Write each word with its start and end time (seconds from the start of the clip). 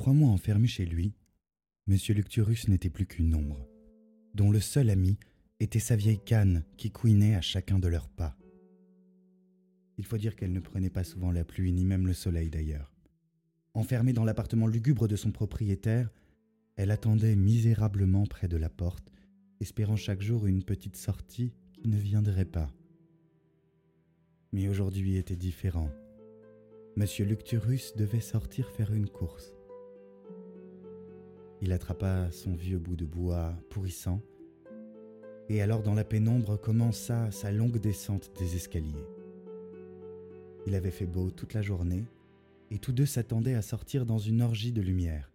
Trois 0.00 0.14
mois 0.14 0.30
enfermé 0.30 0.66
chez 0.66 0.86
lui, 0.86 1.12
M. 1.86 1.94
Lucturus 2.14 2.68
n'était 2.68 2.88
plus 2.88 3.04
qu'une 3.04 3.34
ombre, 3.34 3.68
dont 4.32 4.50
le 4.50 4.58
seul 4.58 4.88
ami 4.88 5.18
était 5.60 5.78
sa 5.78 5.94
vieille 5.94 6.24
canne 6.24 6.64
qui 6.78 6.90
couinait 6.90 7.34
à 7.34 7.42
chacun 7.42 7.78
de 7.78 7.86
leurs 7.86 8.08
pas. 8.08 8.34
Il 9.98 10.06
faut 10.06 10.16
dire 10.16 10.36
qu'elle 10.36 10.54
ne 10.54 10.60
prenait 10.60 10.88
pas 10.88 11.04
souvent 11.04 11.30
la 11.30 11.44
pluie, 11.44 11.74
ni 11.74 11.84
même 11.84 12.06
le 12.06 12.14
soleil 12.14 12.48
d'ailleurs. 12.48 12.94
Enfermée 13.74 14.14
dans 14.14 14.24
l'appartement 14.24 14.66
lugubre 14.66 15.06
de 15.06 15.16
son 15.16 15.32
propriétaire, 15.32 16.10
elle 16.76 16.92
attendait 16.92 17.36
misérablement 17.36 18.24
près 18.24 18.48
de 18.48 18.56
la 18.56 18.70
porte, 18.70 19.12
espérant 19.60 19.96
chaque 19.96 20.22
jour 20.22 20.46
une 20.46 20.64
petite 20.64 20.96
sortie 20.96 21.52
qui 21.74 21.88
ne 21.88 21.98
viendrait 21.98 22.46
pas. 22.46 22.72
Mais 24.54 24.66
aujourd'hui 24.66 25.18
était 25.18 25.36
différent. 25.36 25.90
Monsieur 26.96 27.26
Lucturus 27.26 27.94
devait 27.96 28.20
sortir 28.20 28.70
faire 28.70 28.94
une 28.94 29.10
course. 29.10 29.59
Il 31.62 31.72
attrapa 31.72 32.30
son 32.30 32.54
vieux 32.54 32.78
bout 32.78 32.96
de 32.96 33.04
bois 33.04 33.54
pourrissant, 33.68 34.22
et 35.48 35.60
alors 35.60 35.82
dans 35.82 35.94
la 35.94 36.04
pénombre 36.04 36.58
commença 36.58 37.30
sa 37.30 37.50
longue 37.50 37.78
descente 37.78 38.30
des 38.38 38.56
escaliers. 38.56 39.04
Il 40.66 40.74
avait 40.74 40.90
fait 40.90 41.06
beau 41.06 41.30
toute 41.30 41.54
la 41.54 41.62
journée, 41.62 42.04
et 42.70 42.78
tous 42.78 42.92
deux 42.92 43.06
s'attendaient 43.06 43.54
à 43.54 43.62
sortir 43.62 44.06
dans 44.06 44.18
une 44.18 44.42
orgie 44.42 44.72
de 44.72 44.80
lumière. 44.80 45.32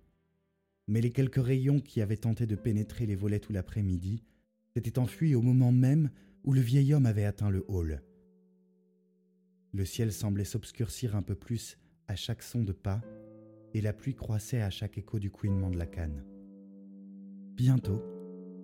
Mais 0.88 1.02
les 1.02 1.12
quelques 1.12 1.44
rayons 1.44 1.80
qui 1.80 2.02
avaient 2.02 2.18
tenté 2.18 2.46
de 2.46 2.56
pénétrer 2.56 3.06
les 3.06 3.16
volets 3.16 3.40
tout 3.40 3.54
l'après-midi 3.54 4.24
s'étaient 4.74 5.00
enfuis 5.00 5.36
au 5.36 5.42
moment 5.42 5.72
même 5.72 6.10
où 6.44 6.54
le 6.54 6.62
vieil 6.62 6.94
homme 6.94 7.06
avait 7.06 7.26
atteint 7.26 7.50
le 7.50 7.66
hall. 7.68 8.02
Le 9.74 9.84
ciel 9.84 10.14
semblait 10.14 10.46
s'obscurcir 10.46 11.16
un 11.16 11.22
peu 11.22 11.36
plus 11.36 11.78
à 12.08 12.16
chaque 12.16 12.44
son 12.44 12.64
de 12.64 12.72
pas, 12.72 13.02
et 13.76 13.82
la 13.82 13.92
pluie 13.92 14.16
croissait 14.16 14.62
à 14.62 14.70
chaque 14.70 14.98
écho 14.98 15.20
du 15.20 15.30
couinement 15.30 15.70
de 15.70 15.78
la 15.78 15.86
canne. 15.86 16.24
Bientôt, 17.58 18.02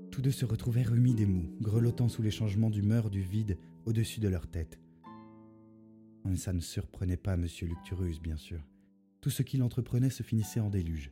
tous 0.10 0.22
deux 0.22 0.32
se 0.32 0.46
retrouvèrent 0.46 0.96
humides 0.96 1.20
et 1.20 1.26
mous, 1.26 1.54
grelottant 1.60 2.08
sous 2.08 2.22
les 2.22 2.32
changements 2.32 2.70
d'humeur 2.70 3.10
du 3.10 3.22
vide 3.22 3.58
au-dessus 3.86 4.22
de 4.22 4.30
leur 4.30 4.48
tête. 4.48 4.80
Ça 6.36 6.54
ne 6.54 6.62
surprenait 6.62 7.18
pas 7.18 7.34
M. 7.34 7.46
Lucturus, 7.64 8.22
bien 8.22 8.38
sûr. 8.38 8.66
Tout 9.20 9.30
ce 9.30 9.44
qu'il 9.44 9.64
entreprenait 9.64 10.10
se 10.10 10.24
finissait 10.24 10.62
en 10.62 10.70
déluge. 10.70 11.12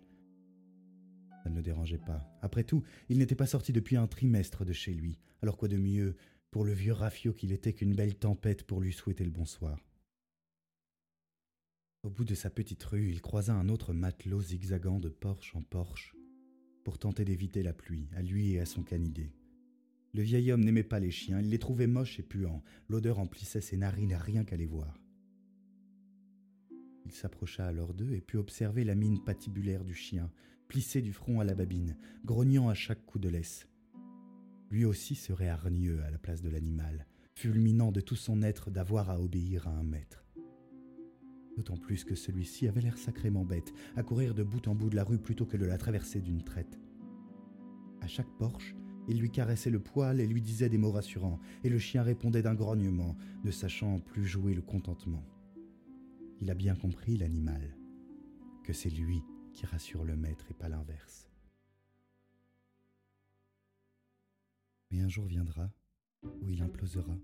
Ça 1.43 1.49
ne 1.49 1.57
le 1.57 1.61
dérangeait 1.61 1.97
pas. 1.97 2.25
Après 2.41 2.63
tout, 2.63 2.83
il 3.09 3.17
n'était 3.17 3.35
pas 3.35 3.47
sorti 3.47 3.73
depuis 3.73 3.97
un 3.97 4.07
trimestre 4.07 4.63
de 4.63 4.71
chez 4.71 4.93
lui, 4.93 5.19
alors 5.41 5.57
quoi 5.57 5.67
de 5.67 5.77
mieux 5.77 6.15
pour 6.51 6.63
le 6.63 6.71
vieux 6.71 6.93
rafio 6.93 7.33
qu'il 7.33 7.51
était 7.51 7.73
qu'une 7.73 7.95
belle 7.95 8.15
tempête 8.15 8.63
pour 8.63 8.79
lui 8.79 8.93
souhaiter 8.93 9.25
le 9.25 9.31
bonsoir? 9.31 9.88
Au 12.01 12.09
bout 12.09 12.23
de 12.23 12.33
sa 12.33 12.49
petite 12.49 12.81
rue, 12.85 13.09
il 13.09 13.21
croisa 13.21 13.53
un 13.53 13.67
autre 13.67 13.91
matelot 13.91 14.41
zigzagant 14.41 14.99
de 14.99 15.09
porche 15.09 15.53
en 15.53 15.61
porche 15.61 16.15
pour 16.85 16.97
tenter 16.97 17.25
d'éviter 17.25 17.61
la 17.61 17.73
pluie, 17.73 18.07
à 18.15 18.21
lui 18.21 18.53
et 18.53 18.61
à 18.61 18.65
son 18.65 18.83
canidé. 18.83 19.33
Le 20.13 20.21
vieil 20.21 20.53
homme 20.53 20.63
n'aimait 20.63 20.83
pas 20.83 21.01
les 21.01 21.11
chiens, 21.11 21.41
il 21.41 21.49
les 21.49 21.59
trouvait 21.59 21.87
moches 21.87 22.17
et 22.17 22.23
puants, 22.23 22.63
l'odeur 22.87 23.19
emplissait 23.19 23.59
ses 23.59 23.75
narines 23.75 24.15
rien 24.15 24.45
qu'à 24.45 24.55
les 24.55 24.65
voir. 24.65 24.97
Il 27.05 27.11
s'approcha 27.11 27.67
alors 27.67 27.93
d'eux 27.93 28.13
et 28.13 28.21
put 28.21 28.37
observer 28.37 28.85
la 28.85 28.95
mine 28.95 29.21
patibulaire 29.21 29.83
du 29.83 29.93
chien, 29.93 30.31
plissé 30.69 31.01
du 31.01 31.11
front 31.11 31.41
à 31.41 31.43
la 31.43 31.53
babine, 31.53 31.97
grognant 32.23 32.69
à 32.69 32.75
chaque 32.75 33.05
coup 33.05 33.19
de 33.19 33.27
laisse. 33.27 33.67
Lui 34.71 34.85
aussi 34.85 35.15
serait 35.15 35.49
hargneux 35.49 36.01
à 36.03 36.11
la 36.11 36.17
place 36.17 36.41
de 36.41 36.49
l'animal, 36.49 37.07
fulminant 37.35 37.91
de 37.91 37.99
tout 37.99 38.15
son 38.15 38.41
être 38.41 38.71
d'avoir 38.71 39.09
à 39.09 39.19
obéir 39.19 39.67
à 39.67 39.71
un 39.71 39.83
maître 39.83 40.28
d'autant 41.59 41.75
plus 41.75 42.05
que 42.05 42.15
celui-ci 42.15 42.69
avait 42.69 42.79
l'air 42.79 42.97
sacrément 42.97 43.43
bête, 43.43 43.73
à 43.97 44.03
courir 44.03 44.33
de 44.33 44.43
bout 44.43 44.65
en 44.69 44.75
bout 44.75 44.89
de 44.89 44.95
la 44.95 45.03
rue 45.03 45.17
plutôt 45.17 45.45
que 45.45 45.57
de 45.57 45.65
la 45.65 45.77
traverser 45.77 46.21
d'une 46.21 46.41
traite. 46.41 46.79
À 47.99 48.07
chaque 48.07 48.31
porche, 48.37 48.75
il 49.09 49.19
lui 49.19 49.29
caressait 49.29 49.69
le 49.69 49.81
poil 49.81 50.21
et 50.21 50.27
lui 50.27 50.41
disait 50.41 50.69
des 50.69 50.77
mots 50.77 50.93
rassurants, 50.93 51.41
et 51.65 51.69
le 51.69 51.77
chien 51.77 52.01
répondait 52.01 52.41
d'un 52.41 52.55
grognement, 52.55 53.17
ne 53.43 53.51
sachant 53.51 53.99
plus 53.99 54.25
jouer 54.25 54.53
le 54.53 54.61
contentement. 54.61 55.25
Il 56.39 56.49
a 56.49 56.53
bien 56.53 56.75
compris, 56.75 57.17
l'animal, 57.17 57.75
que 58.63 58.71
c'est 58.71 58.89
lui 58.89 59.21
qui 59.51 59.65
rassure 59.65 60.05
le 60.05 60.15
maître 60.15 60.45
et 60.49 60.53
pas 60.53 60.69
l'inverse. 60.69 61.27
Mais 64.91 65.01
un 65.01 65.09
jour 65.09 65.25
viendra 65.25 65.69
où 66.23 66.49
il 66.49 66.61
implosera, 66.61 67.17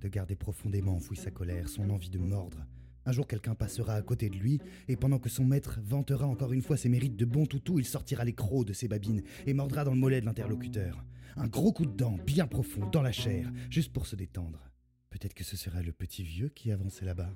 de 0.00 0.08
garder 0.08 0.34
profondément 0.34 0.94
enfoui 0.94 1.18
sa 1.18 1.30
colère, 1.30 1.68
son 1.68 1.90
envie 1.90 2.10
de 2.10 2.18
mordre, 2.18 2.64
un 3.06 3.12
jour 3.12 3.26
quelqu'un 3.26 3.54
passera 3.54 3.94
à 3.94 4.02
côté 4.02 4.30
de 4.30 4.36
lui, 4.36 4.60
et 4.88 4.96
pendant 4.96 5.18
que 5.18 5.28
son 5.28 5.44
maître 5.44 5.80
vantera 5.82 6.26
encore 6.26 6.52
une 6.52 6.62
fois 6.62 6.76
ses 6.76 6.88
mérites 6.88 7.16
de 7.16 7.24
bon 7.24 7.46
toutou, 7.46 7.78
il 7.78 7.84
sortira 7.84 8.24
les 8.24 8.32
crocs 8.32 8.66
de 8.66 8.72
ses 8.72 8.88
babines 8.88 9.22
et 9.46 9.54
mordra 9.54 9.84
dans 9.84 9.92
le 9.92 10.00
mollet 10.00 10.20
de 10.20 10.26
l'interlocuteur. 10.26 11.04
Un 11.36 11.48
gros 11.48 11.72
coup 11.72 11.86
de 11.86 11.96
dent, 11.96 12.16
bien 12.26 12.46
profond, 12.46 12.88
dans 12.90 13.02
la 13.02 13.12
chair, 13.12 13.50
juste 13.70 13.92
pour 13.92 14.06
se 14.06 14.16
détendre. 14.16 14.70
Peut-être 15.10 15.34
que 15.34 15.44
ce 15.44 15.56
sera 15.56 15.82
le 15.82 15.92
petit 15.92 16.22
vieux 16.22 16.48
qui 16.48 16.72
avançait 16.72 17.04
là-bas. 17.04 17.32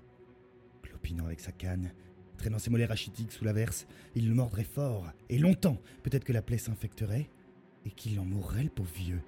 Clopinant 0.83 1.27
avec 1.27 1.41
sa 1.41 1.53
canne, 1.53 1.93
traînant 2.37 2.59
ses 2.59 2.71
mollets 2.71 2.87
rachitiques 2.87 3.33
sous 3.33 3.45
l'averse, 3.45 3.87
il 4.15 4.29
le 4.29 4.35
mordrait 4.35 4.65
fort, 4.65 5.11
et 5.29 5.39
longtemps. 5.39 5.81
Peut-être 6.03 6.25
que 6.25 6.33
la 6.33 6.43
plaie 6.43 6.59
s'infecterait, 6.59 7.29
et 7.85 7.91
qu'il 7.91 8.19
en 8.21 8.25
mourrait 8.25 8.65
le 8.65 8.71
pauvre 8.71 8.93
vieux. 8.95 9.23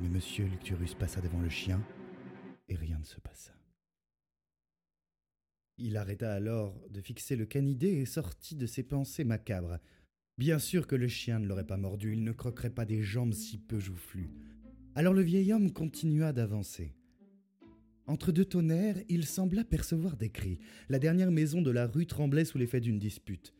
Mais 0.00 0.08
monsieur 0.08 0.46
Lucturus 0.46 0.94
passa 0.94 1.20
devant 1.20 1.40
le 1.40 1.48
chien, 1.48 1.82
et 2.68 2.76
rien 2.76 2.98
ne 2.98 3.04
se 3.04 3.20
passa. 3.20 3.55
Il 5.78 5.98
arrêta 5.98 6.32
alors 6.32 6.74
de 6.90 7.02
fixer 7.02 7.36
le 7.36 7.44
canidé 7.44 7.88
et 7.88 8.06
sortit 8.06 8.56
de 8.56 8.66
ses 8.66 8.82
pensées 8.82 9.24
macabres. 9.24 9.78
Bien 10.38 10.58
sûr 10.58 10.86
que 10.86 10.96
le 10.96 11.08
chien 11.08 11.38
ne 11.38 11.46
l'aurait 11.46 11.66
pas 11.66 11.76
mordu, 11.76 12.14
il 12.14 12.24
ne 12.24 12.32
croquerait 12.32 12.70
pas 12.70 12.86
des 12.86 13.02
jambes 13.02 13.34
si 13.34 13.58
peu 13.58 13.78
joufflues. 13.78 14.30
Alors 14.94 15.12
le 15.12 15.20
vieil 15.20 15.52
homme 15.52 15.72
continua 15.72 16.32
d'avancer. 16.32 16.94
Entre 18.06 18.32
deux 18.32 18.44
tonnerres, 18.44 19.02
il 19.10 19.26
sembla 19.26 19.64
percevoir 19.64 20.16
des 20.16 20.30
cris. 20.30 20.60
La 20.88 20.98
dernière 20.98 21.30
maison 21.30 21.60
de 21.60 21.70
la 21.70 21.86
rue 21.86 22.06
tremblait 22.06 22.44
sous 22.46 22.56
l'effet 22.56 22.80
d'une 22.80 22.98
dispute. 22.98 23.52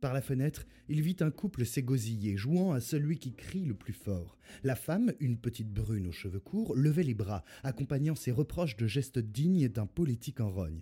Par 0.00 0.14
la 0.14 0.22
fenêtre, 0.22 0.66
il 0.88 1.02
vit 1.02 1.16
un 1.20 1.30
couple 1.30 1.66
s'égosiller, 1.66 2.36
jouant 2.36 2.72
à 2.72 2.80
celui 2.80 3.18
qui 3.18 3.34
crie 3.34 3.66
le 3.66 3.74
plus 3.74 3.92
fort. 3.92 4.38
La 4.64 4.74
femme, 4.74 5.12
une 5.20 5.36
petite 5.36 5.70
brune 5.70 6.08
aux 6.08 6.12
cheveux 6.12 6.40
courts, 6.40 6.74
levait 6.74 7.02
les 7.02 7.14
bras, 7.14 7.44
accompagnant 7.62 8.14
ses 8.14 8.32
reproches 8.32 8.76
de 8.76 8.86
gestes 8.86 9.18
dignes 9.18 9.68
d'un 9.68 9.86
politique 9.86 10.40
en 10.40 10.50
rogne. 10.50 10.80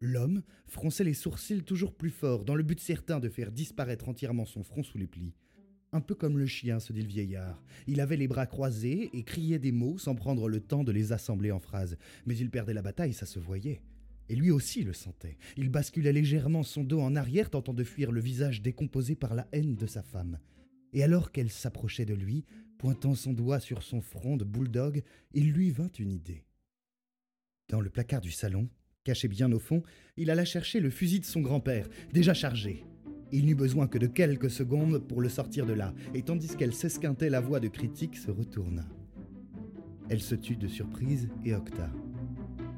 L'homme 0.00 0.42
fronçait 0.66 1.04
les 1.04 1.14
sourcils 1.14 1.64
toujours 1.64 1.94
plus 1.94 2.10
fort, 2.10 2.44
dans 2.44 2.54
le 2.54 2.62
but 2.62 2.78
certain 2.78 3.18
de 3.18 3.28
faire 3.28 3.50
disparaître 3.50 4.08
entièrement 4.08 4.44
son 4.44 4.62
front 4.62 4.82
sous 4.82 4.98
les 4.98 5.08
plis. 5.08 5.34
Un 5.92 6.00
peu 6.00 6.14
comme 6.14 6.38
le 6.38 6.46
chien, 6.46 6.80
se 6.80 6.92
dit 6.92 7.02
le 7.02 7.08
vieillard. 7.08 7.62
Il 7.86 8.00
avait 8.00 8.16
les 8.16 8.28
bras 8.28 8.46
croisés 8.46 9.10
et 9.12 9.22
criait 9.24 9.58
des 9.58 9.72
mots 9.72 9.98
sans 9.98 10.14
prendre 10.14 10.48
le 10.48 10.60
temps 10.60 10.84
de 10.84 10.92
les 10.92 11.12
assembler 11.12 11.50
en 11.50 11.60
phrases. 11.60 11.96
Mais 12.26 12.36
il 12.36 12.50
perdait 12.50 12.74
la 12.74 12.82
bataille, 12.82 13.14
ça 13.14 13.26
se 13.26 13.38
voyait. 13.38 13.80
Et 14.28 14.36
lui 14.36 14.50
aussi 14.50 14.82
le 14.82 14.92
sentait. 14.92 15.38
Il 15.56 15.70
basculait 15.70 16.12
légèrement 16.12 16.62
son 16.62 16.84
dos 16.84 17.00
en 17.00 17.16
arrière, 17.16 17.48
tentant 17.48 17.72
de 17.72 17.84
fuir 17.84 18.12
le 18.12 18.20
visage 18.20 18.60
décomposé 18.60 19.14
par 19.14 19.34
la 19.34 19.48
haine 19.52 19.76
de 19.76 19.86
sa 19.86 20.02
femme. 20.02 20.38
Et 20.92 21.02
alors 21.02 21.32
qu'elle 21.32 21.50
s'approchait 21.50 22.04
de 22.04 22.14
lui, 22.14 22.44
pointant 22.78 23.14
son 23.14 23.32
doigt 23.32 23.60
sur 23.60 23.82
son 23.82 24.02
front 24.02 24.36
de 24.36 24.44
bulldog, 24.44 25.02
il 25.32 25.52
lui 25.52 25.70
vint 25.70 25.90
une 25.98 26.12
idée. 26.12 26.44
Dans 27.68 27.80
le 27.80 27.90
placard 27.90 28.20
du 28.20 28.30
salon, 28.30 28.68
Caché 29.08 29.26
bien 29.26 29.50
au 29.52 29.58
fond, 29.58 29.82
il 30.18 30.28
alla 30.28 30.44
chercher 30.44 30.80
le 30.80 30.90
fusil 30.90 31.20
de 31.20 31.24
son 31.24 31.40
grand-père, 31.40 31.88
déjà 32.12 32.34
chargé. 32.34 32.84
Il 33.32 33.46
n'eut 33.46 33.54
besoin 33.54 33.86
que 33.86 33.96
de 33.96 34.06
quelques 34.06 34.50
secondes 34.50 34.98
pour 34.98 35.22
le 35.22 35.30
sortir 35.30 35.64
de 35.64 35.72
là, 35.72 35.94
et 36.12 36.20
tandis 36.20 36.54
qu'elle 36.54 36.74
s'esquintait, 36.74 37.30
la 37.30 37.40
voix 37.40 37.58
de 37.58 37.68
critique 37.68 38.18
se 38.18 38.30
retourna. 38.30 38.86
Elle 40.10 40.20
se 40.20 40.34
tut 40.34 40.56
de 40.56 40.68
surprise 40.68 41.30
et 41.42 41.54
octa. 41.54 41.90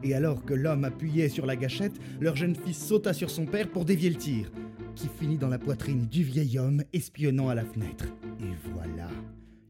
Et 0.04 0.14
alors 0.14 0.44
que 0.44 0.54
l'homme 0.54 0.84
appuyait 0.84 1.28
sur 1.28 1.46
la 1.46 1.56
gâchette, 1.56 1.98
leur 2.20 2.36
jeune 2.36 2.54
fils 2.54 2.78
sauta 2.78 3.12
sur 3.12 3.28
son 3.28 3.46
père 3.46 3.68
pour 3.68 3.84
dévier 3.84 4.10
le 4.10 4.14
tir, 4.14 4.52
qui 4.94 5.08
finit 5.08 5.36
dans 5.36 5.48
la 5.48 5.58
poitrine 5.58 6.06
du 6.06 6.22
vieil 6.22 6.60
homme 6.60 6.84
espionnant 6.92 7.48
à 7.48 7.56
la 7.56 7.64
fenêtre. 7.64 8.06
Et 8.38 8.70
voilà, 8.72 9.10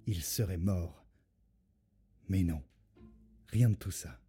il 0.06 0.20
serait 0.20 0.58
mort. 0.58 1.06
Mais 2.28 2.42
non, 2.42 2.60
rien 3.48 3.70
de 3.70 3.76
tout 3.76 3.90
ça. 3.90 4.20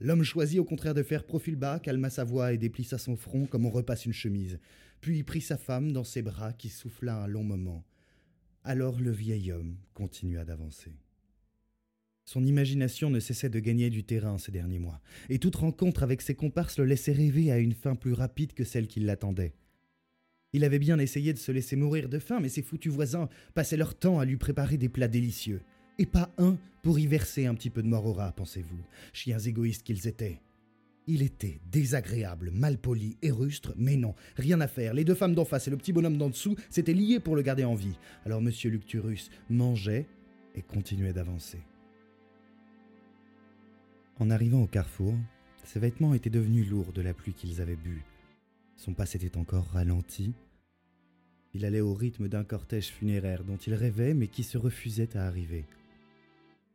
L'homme 0.00 0.22
choisit 0.22 0.58
au 0.58 0.64
contraire 0.64 0.94
de 0.94 1.02
faire 1.02 1.24
profil 1.24 1.56
bas, 1.56 1.80
calma 1.80 2.10
sa 2.10 2.24
voix 2.24 2.52
et 2.52 2.58
déplissa 2.58 2.98
son 2.98 3.16
front 3.16 3.46
comme 3.46 3.64
on 3.64 3.70
repasse 3.70 4.04
une 4.04 4.12
chemise. 4.12 4.58
Puis 5.00 5.22
prit 5.22 5.40
sa 5.40 5.56
femme 5.56 5.92
dans 5.92 6.04
ses 6.04 6.22
bras 6.22 6.52
qui 6.52 6.68
souffla 6.68 7.16
un 7.16 7.26
long 7.26 7.44
moment. 7.44 7.84
Alors 8.64 9.00
le 9.00 9.10
vieil 9.10 9.52
homme 9.52 9.76
continua 9.94 10.44
d'avancer. 10.44 10.92
Son 12.24 12.44
imagination 12.44 13.08
ne 13.08 13.20
cessait 13.20 13.48
de 13.48 13.60
gagner 13.60 13.88
du 13.88 14.02
terrain 14.02 14.36
ces 14.36 14.50
derniers 14.50 14.80
mois, 14.80 15.00
et 15.28 15.38
toute 15.38 15.54
rencontre 15.54 16.02
avec 16.02 16.20
ses 16.20 16.34
comparses 16.34 16.78
le 16.78 16.84
laissait 16.84 17.12
rêver 17.12 17.52
à 17.52 17.58
une 17.58 17.72
fin 17.72 17.94
plus 17.94 18.12
rapide 18.12 18.52
que 18.52 18.64
celle 18.64 18.88
qui 18.88 18.98
l'attendait. 18.98 19.54
Il 20.52 20.64
avait 20.64 20.80
bien 20.80 20.98
essayé 20.98 21.32
de 21.32 21.38
se 21.38 21.52
laisser 21.52 21.76
mourir 21.76 22.08
de 22.08 22.18
faim, 22.18 22.40
mais 22.40 22.48
ses 22.48 22.62
foutus 22.62 22.92
voisins 22.92 23.28
passaient 23.54 23.76
leur 23.76 23.94
temps 23.96 24.18
à 24.18 24.24
lui 24.24 24.36
préparer 24.36 24.76
des 24.76 24.88
plats 24.88 25.06
délicieux 25.06 25.62
et 25.98 26.06
pas 26.06 26.30
un 26.38 26.56
pour 26.82 26.98
y 26.98 27.06
verser 27.06 27.46
un 27.46 27.54
petit 27.54 27.70
peu 27.70 27.82
de 27.82 27.94
rat, 27.94 28.32
pensez-vous, 28.32 28.78
chiens 29.12 29.38
égoïstes 29.38 29.82
qu'ils 29.82 30.06
étaient. 30.06 30.40
Il 31.08 31.22
était 31.22 31.60
désagréable, 31.70 32.50
malpoli 32.52 33.16
et 33.22 33.30
rustre, 33.30 33.74
mais 33.76 33.96
non, 33.96 34.14
rien 34.36 34.60
à 34.60 34.66
faire. 34.66 34.92
Les 34.92 35.04
deux 35.04 35.14
femmes 35.14 35.34
d'en 35.34 35.44
face 35.44 35.68
et 35.68 35.70
le 35.70 35.76
petit 35.76 35.92
bonhomme 35.92 36.18
d'en 36.18 36.30
dessous 36.30 36.56
s'étaient 36.68 36.92
liés 36.94 37.20
pour 37.20 37.36
le 37.36 37.42
garder 37.42 37.64
en 37.64 37.74
vie. 37.74 37.96
Alors 38.24 38.42
Monsieur 38.42 38.70
Lucturus 38.70 39.30
mangeait 39.48 40.06
et 40.54 40.62
continuait 40.62 41.12
d'avancer. 41.12 41.60
En 44.18 44.30
arrivant 44.30 44.62
au 44.62 44.66
carrefour, 44.66 45.14
ses 45.62 45.78
vêtements 45.78 46.14
étaient 46.14 46.30
devenus 46.30 46.68
lourds 46.68 46.92
de 46.92 47.02
la 47.02 47.14
pluie 47.14 47.34
qu'ils 47.34 47.60
avaient 47.60 47.76
bu. 47.76 48.02
Son 48.76 48.94
pas 48.94 49.06
s'était 49.06 49.36
encore 49.36 49.66
ralenti. 49.72 50.32
Il 51.54 51.64
allait 51.64 51.80
au 51.80 51.94
rythme 51.94 52.28
d'un 52.28 52.44
cortège 52.44 52.88
funéraire 52.88 53.44
dont 53.44 53.56
il 53.56 53.74
rêvait 53.74 54.14
mais 54.14 54.28
qui 54.28 54.42
se 54.42 54.58
refusait 54.58 55.16
à 55.16 55.26
arriver. 55.26 55.64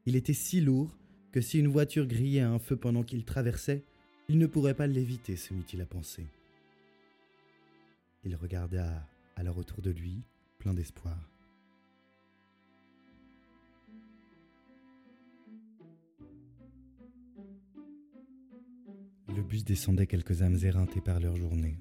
Il 0.05 0.15
était 0.15 0.33
si 0.33 0.61
lourd 0.61 0.97
que 1.31 1.41
si 1.41 1.59
une 1.59 1.67
voiture 1.67 2.07
grillait 2.07 2.41
un 2.41 2.59
feu 2.59 2.75
pendant 2.75 3.03
qu'il 3.03 3.23
traversait, 3.23 3.85
il 4.27 4.37
ne 4.37 4.47
pourrait 4.47 4.73
pas 4.73 4.87
l'éviter, 4.87 5.35
se 5.35 5.53
mit-il 5.53 5.81
à 5.81 5.85
penser. 5.85 6.25
Il 8.23 8.35
regarda 8.35 9.07
alors 9.35 9.57
autour 9.57 9.81
de 9.81 9.91
lui, 9.91 10.23
plein 10.57 10.73
d'espoir. 10.73 11.17
Le 19.35 19.43
bus 19.43 19.63
descendait 19.63 20.07
quelques 20.07 20.41
âmes 20.41 20.57
éreintées 20.61 21.01
par 21.01 21.19
leur 21.19 21.35
journée. 21.35 21.77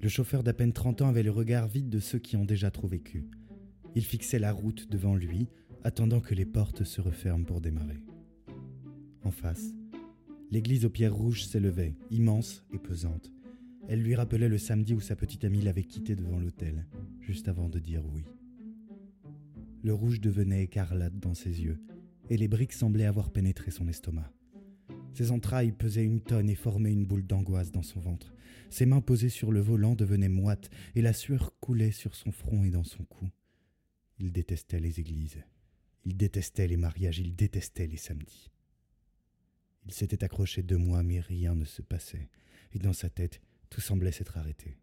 Le 0.00 0.08
chauffeur 0.08 0.42
d'à 0.42 0.54
peine 0.54 0.72
30 0.72 1.02
ans 1.02 1.08
avait 1.08 1.22
le 1.22 1.30
regard 1.30 1.68
vide 1.68 1.90
de 1.90 2.00
ceux 2.00 2.18
qui 2.18 2.36
ont 2.36 2.44
déjà 2.44 2.70
trop 2.70 2.88
vécu. 2.88 3.24
Il 3.94 4.04
fixait 4.04 4.38
la 4.38 4.52
route 4.52 4.90
devant 4.90 5.14
lui, 5.14 5.48
attendant 5.84 6.20
que 6.20 6.34
les 6.34 6.46
portes 6.46 6.84
se 6.84 7.00
referment 7.00 7.44
pour 7.44 7.60
démarrer. 7.60 8.00
En 9.24 9.30
face, 9.30 9.74
l'église 10.50 10.84
aux 10.84 10.90
pierres 10.90 11.14
rouges 11.14 11.44
s'élevait, 11.44 11.94
immense 12.10 12.64
et 12.72 12.78
pesante. 12.78 13.32
Elle 13.88 14.02
lui 14.02 14.14
rappelait 14.14 14.48
le 14.48 14.58
samedi 14.58 14.94
où 14.94 15.00
sa 15.00 15.16
petite 15.16 15.44
amie 15.44 15.60
l'avait 15.60 15.82
quitté 15.82 16.14
devant 16.14 16.38
l'hôtel, 16.38 16.86
juste 17.20 17.48
avant 17.48 17.68
de 17.68 17.78
dire 17.78 18.04
oui. 18.12 18.24
Le 19.82 19.92
rouge 19.92 20.20
devenait 20.20 20.62
écarlate 20.62 21.18
dans 21.18 21.34
ses 21.34 21.62
yeux, 21.62 21.80
et 22.30 22.36
les 22.36 22.48
briques 22.48 22.72
semblaient 22.72 23.06
avoir 23.06 23.30
pénétré 23.30 23.72
son 23.72 23.88
estomac. 23.88 24.32
Ses 25.14 25.32
entrailles 25.32 25.72
pesaient 25.72 26.04
une 26.04 26.20
tonne 26.20 26.48
et 26.48 26.54
formaient 26.54 26.92
une 26.92 27.04
boule 27.04 27.26
d'angoisse 27.26 27.72
dans 27.72 27.82
son 27.82 28.00
ventre. 28.00 28.32
Ses 28.70 28.86
mains 28.86 29.00
posées 29.00 29.28
sur 29.28 29.50
le 29.50 29.60
volant 29.60 29.94
devenaient 29.94 30.28
moites, 30.28 30.70
et 30.94 31.02
la 31.02 31.12
sueur 31.12 31.58
coulait 31.60 31.90
sur 31.90 32.14
son 32.14 32.30
front 32.30 32.64
et 32.64 32.70
dans 32.70 32.84
son 32.84 33.04
cou. 33.04 33.28
Il 34.18 34.32
détestait 34.32 34.80
les 34.80 35.00
églises. 35.00 35.42
Il 36.04 36.16
détestait 36.16 36.66
les 36.66 36.76
mariages, 36.76 37.18
il 37.18 37.34
détestait 37.34 37.86
les 37.86 37.96
samedis. 37.96 38.50
Il 39.84 39.92
s'était 39.92 40.24
accroché 40.24 40.62
deux 40.62 40.76
mois, 40.76 41.02
mais 41.02 41.20
rien 41.20 41.54
ne 41.54 41.64
se 41.64 41.82
passait, 41.82 42.28
et 42.72 42.78
dans 42.78 42.92
sa 42.92 43.10
tête, 43.10 43.40
tout 43.70 43.80
semblait 43.80 44.12
s'être 44.12 44.36
arrêté. 44.36 44.78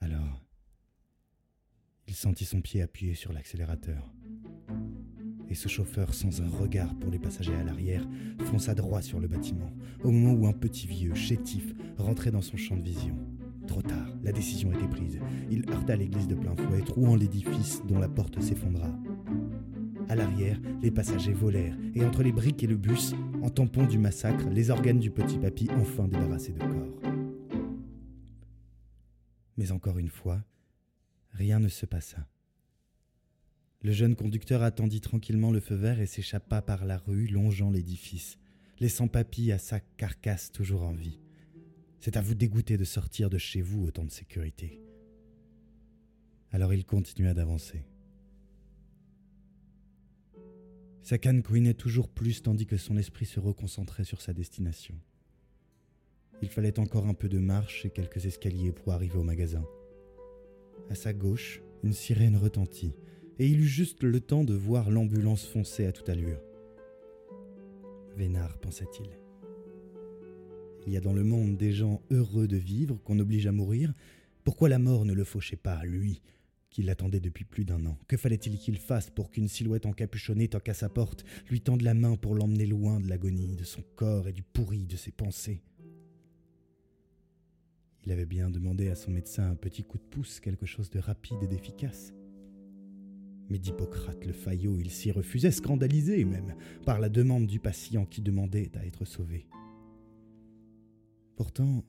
Alors, 0.00 0.44
il 2.06 2.14
sentit 2.14 2.44
son 2.44 2.60
pied 2.60 2.82
appuyé 2.82 3.14
sur 3.14 3.32
l'accélérateur. 3.32 4.12
Et 5.48 5.54
ce 5.54 5.68
chauffeur, 5.68 6.14
sans 6.14 6.42
un 6.42 6.48
regard 6.48 6.98
pour 6.98 7.10
les 7.10 7.18
passagers 7.18 7.54
à 7.54 7.64
l'arrière, 7.64 8.06
fonça 8.46 8.74
droit 8.74 9.02
sur 9.02 9.20
le 9.20 9.28
bâtiment, 9.28 9.70
au 10.02 10.10
moment 10.10 10.32
où 10.32 10.46
un 10.46 10.52
petit 10.52 10.86
vieux, 10.86 11.14
chétif, 11.14 11.74
rentrait 11.98 12.30
dans 12.30 12.42
son 12.42 12.56
champ 12.56 12.76
de 12.76 12.82
vision. 12.82 13.16
Trop 13.70 13.82
tard, 13.82 14.08
la 14.24 14.32
décision 14.32 14.72
était 14.72 14.88
prise. 14.88 15.20
Il 15.48 15.70
heurta 15.70 15.94
l'église 15.94 16.26
de 16.26 16.34
plein 16.34 16.56
fouet, 16.56 16.80
trouant 16.80 17.14
l'édifice 17.14 17.82
dont 17.86 18.00
la 18.00 18.08
porte 18.08 18.40
s'effondra. 18.42 18.90
À 20.08 20.16
l'arrière, 20.16 20.60
les 20.82 20.90
passagers 20.90 21.32
volèrent, 21.32 21.76
et 21.94 22.04
entre 22.04 22.24
les 22.24 22.32
briques 22.32 22.64
et 22.64 22.66
le 22.66 22.76
bus, 22.76 23.14
en 23.44 23.48
tampon 23.48 23.86
du 23.86 23.96
massacre, 23.96 24.48
les 24.48 24.70
organes 24.70 24.98
du 24.98 25.12
petit 25.12 25.38
papy 25.38 25.68
enfin 25.76 26.08
débarrassés 26.08 26.50
de 26.50 26.58
corps. 26.58 27.12
Mais 29.56 29.70
encore 29.70 30.00
une 30.00 30.10
fois, 30.10 30.42
rien 31.30 31.60
ne 31.60 31.68
se 31.68 31.86
passa. 31.86 32.26
Le 33.82 33.92
jeune 33.92 34.16
conducteur 34.16 34.64
attendit 34.64 35.00
tranquillement 35.00 35.52
le 35.52 35.60
feu 35.60 35.76
vert 35.76 36.00
et 36.00 36.06
s'échappa 36.06 36.60
par 36.60 36.84
la 36.84 36.98
rue 36.98 37.28
longeant 37.28 37.70
l'édifice, 37.70 38.36
laissant 38.80 39.06
papy 39.06 39.52
à 39.52 39.58
sa 39.58 39.78
carcasse 39.78 40.50
toujours 40.50 40.82
en 40.82 40.92
vie. 40.92 41.20
C'est 42.00 42.16
à 42.16 42.22
vous 42.22 42.34
dégoûter 42.34 42.78
de 42.78 42.84
sortir 42.84 43.28
de 43.28 43.36
chez 43.36 43.60
vous 43.60 43.84
autant 43.84 44.04
de 44.04 44.10
sécurité. 44.10 44.80
Alors 46.50 46.72
il 46.72 46.86
continua 46.86 47.34
d'avancer. 47.34 47.84
Sa 51.02 51.18
canne 51.18 51.42
couinait 51.42 51.74
toujours 51.74 52.08
plus 52.08 52.42
tandis 52.42 52.66
que 52.66 52.78
son 52.78 52.96
esprit 52.96 53.26
se 53.26 53.38
reconcentrait 53.38 54.04
sur 54.04 54.22
sa 54.22 54.32
destination. 54.32 54.94
Il 56.42 56.48
fallait 56.48 56.78
encore 56.78 57.06
un 57.06 57.14
peu 57.14 57.28
de 57.28 57.38
marche 57.38 57.84
et 57.84 57.90
quelques 57.90 58.24
escaliers 58.24 58.72
pour 58.72 58.92
arriver 58.92 59.16
au 59.16 59.22
magasin. 59.22 59.64
À 60.88 60.94
sa 60.94 61.12
gauche, 61.12 61.62
une 61.82 61.92
sirène 61.92 62.36
retentit, 62.36 62.94
et 63.38 63.46
il 63.46 63.60
eut 63.60 63.68
juste 63.68 64.02
le 64.02 64.20
temps 64.20 64.44
de 64.44 64.54
voir 64.54 64.90
l'ambulance 64.90 65.46
foncer 65.46 65.84
à 65.84 65.92
toute 65.92 66.08
allure. 66.08 66.40
Vénard, 68.16 68.58
pensa-t-il. 68.58 69.10
Il 70.86 70.92
y 70.92 70.96
a 70.96 71.00
dans 71.00 71.12
le 71.12 71.24
monde 71.24 71.56
des 71.56 71.72
gens 71.72 72.02
heureux 72.10 72.48
de 72.48 72.56
vivre 72.56 72.98
qu'on 73.04 73.18
oblige 73.18 73.46
à 73.46 73.52
mourir. 73.52 73.92
Pourquoi 74.44 74.68
la 74.68 74.78
mort 74.78 75.04
ne 75.04 75.12
le 75.12 75.24
fauchait 75.24 75.56
pas, 75.56 75.84
lui, 75.84 76.22
qui 76.70 76.82
l'attendait 76.82 77.20
depuis 77.20 77.44
plus 77.44 77.64
d'un 77.64 77.84
an? 77.86 77.98
Que 78.08 78.16
fallait-il 78.16 78.58
qu'il 78.58 78.78
fasse 78.78 79.10
pour 79.10 79.30
qu'une 79.30 79.48
silhouette 79.48 79.86
encapuchonnée 79.86 80.48
toque 80.48 80.68
à 80.70 80.74
sa 80.74 80.88
porte, 80.88 81.24
lui 81.50 81.60
tende 81.60 81.82
la 81.82 81.94
main 81.94 82.16
pour 82.16 82.34
l'emmener 82.34 82.66
loin 82.66 82.98
de 82.98 83.08
l'agonie, 83.08 83.56
de 83.56 83.64
son 83.64 83.82
corps 83.96 84.28
et 84.28 84.32
du 84.32 84.42
pourri 84.42 84.86
de 84.86 84.96
ses 84.96 85.12
pensées? 85.12 85.62
Il 88.06 88.12
avait 88.12 88.26
bien 88.26 88.48
demandé 88.48 88.88
à 88.88 88.94
son 88.94 89.10
médecin 89.10 89.50
un 89.50 89.56
petit 89.56 89.84
coup 89.84 89.98
de 89.98 90.02
pouce, 90.02 90.40
quelque 90.40 90.64
chose 90.64 90.88
de 90.88 90.98
rapide 90.98 91.42
et 91.42 91.46
d'efficace. 91.46 92.14
Mais 93.50 93.58
d'Hippocrate 93.58 94.24
le 94.24 94.32
faillot, 94.32 94.78
il 94.80 94.90
s'y 94.90 95.10
refusait, 95.10 95.50
scandalisé 95.50 96.24
même, 96.24 96.54
par 96.86 96.98
la 96.98 97.10
demande 97.10 97.46
du 97.46 97.58
patient 97.58 98.06
qui 98.06 98.22
demandait 98.22 98.70
à 98.78 98.86
être 98.86 99.04
sauvé. 99.04 99.46
Pourtant, 101.40 101.86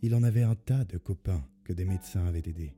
il 0.00 0.14
en 0.14 0.22
avait 0.22 0.44
un 0.44 0.54
tas 0.54 0.84
de 0.84 0.96
copains 0.96 1.44
que 1.64 1.72
des 1.72 1.84
médecins 1.84 2.24
avaient 2.24 2.38
aidés. 2.38 2.72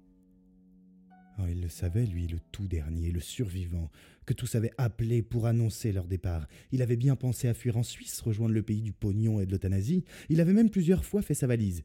Oh, 1.38 1.42
il 1.50 1.60
le 1.60 1.68
savait, 1.68 2.06
lui, 2.06 2.26
le 2.28 2.38
tout 2.50 2.66
dernier, 2.66 3.10
le 3.10 3.20
survivant, 3.20 3.90
que 4.24 4.32
tous 4.32 4.54
avaient 4.54 4.72
appelé 4.78 5.20
pour 5.20 5.46
annoncer 5.46 5.92
leur 5.92 6.06
départ. 6.06 6.48
Il 6.72 6.80
avait 6.80 6.96
bien 6.96 7.14
pensé 7.14 7.46
à 7.46 7.52
fuir 7.52 7.76
en 7.76 7.82
Suisse, 7.82 8.22
rejoindre 8.22 8.54
le 8.54 8.62
pays 8.62 8.80
du 8.80 8.94
pognon 8.94 9.38
et 9.38 9.44
de 9.44 9.50
l'euthanasie. 9.50 10.02
Il 10.30 10.40
avait 10.40 10.54
même 10.54 10.70
plusieurs 10.70 11.04
fois 11.04 11.20
fait 11.20 11.34
sa 11.34 11.46
valise. 11.46 11.84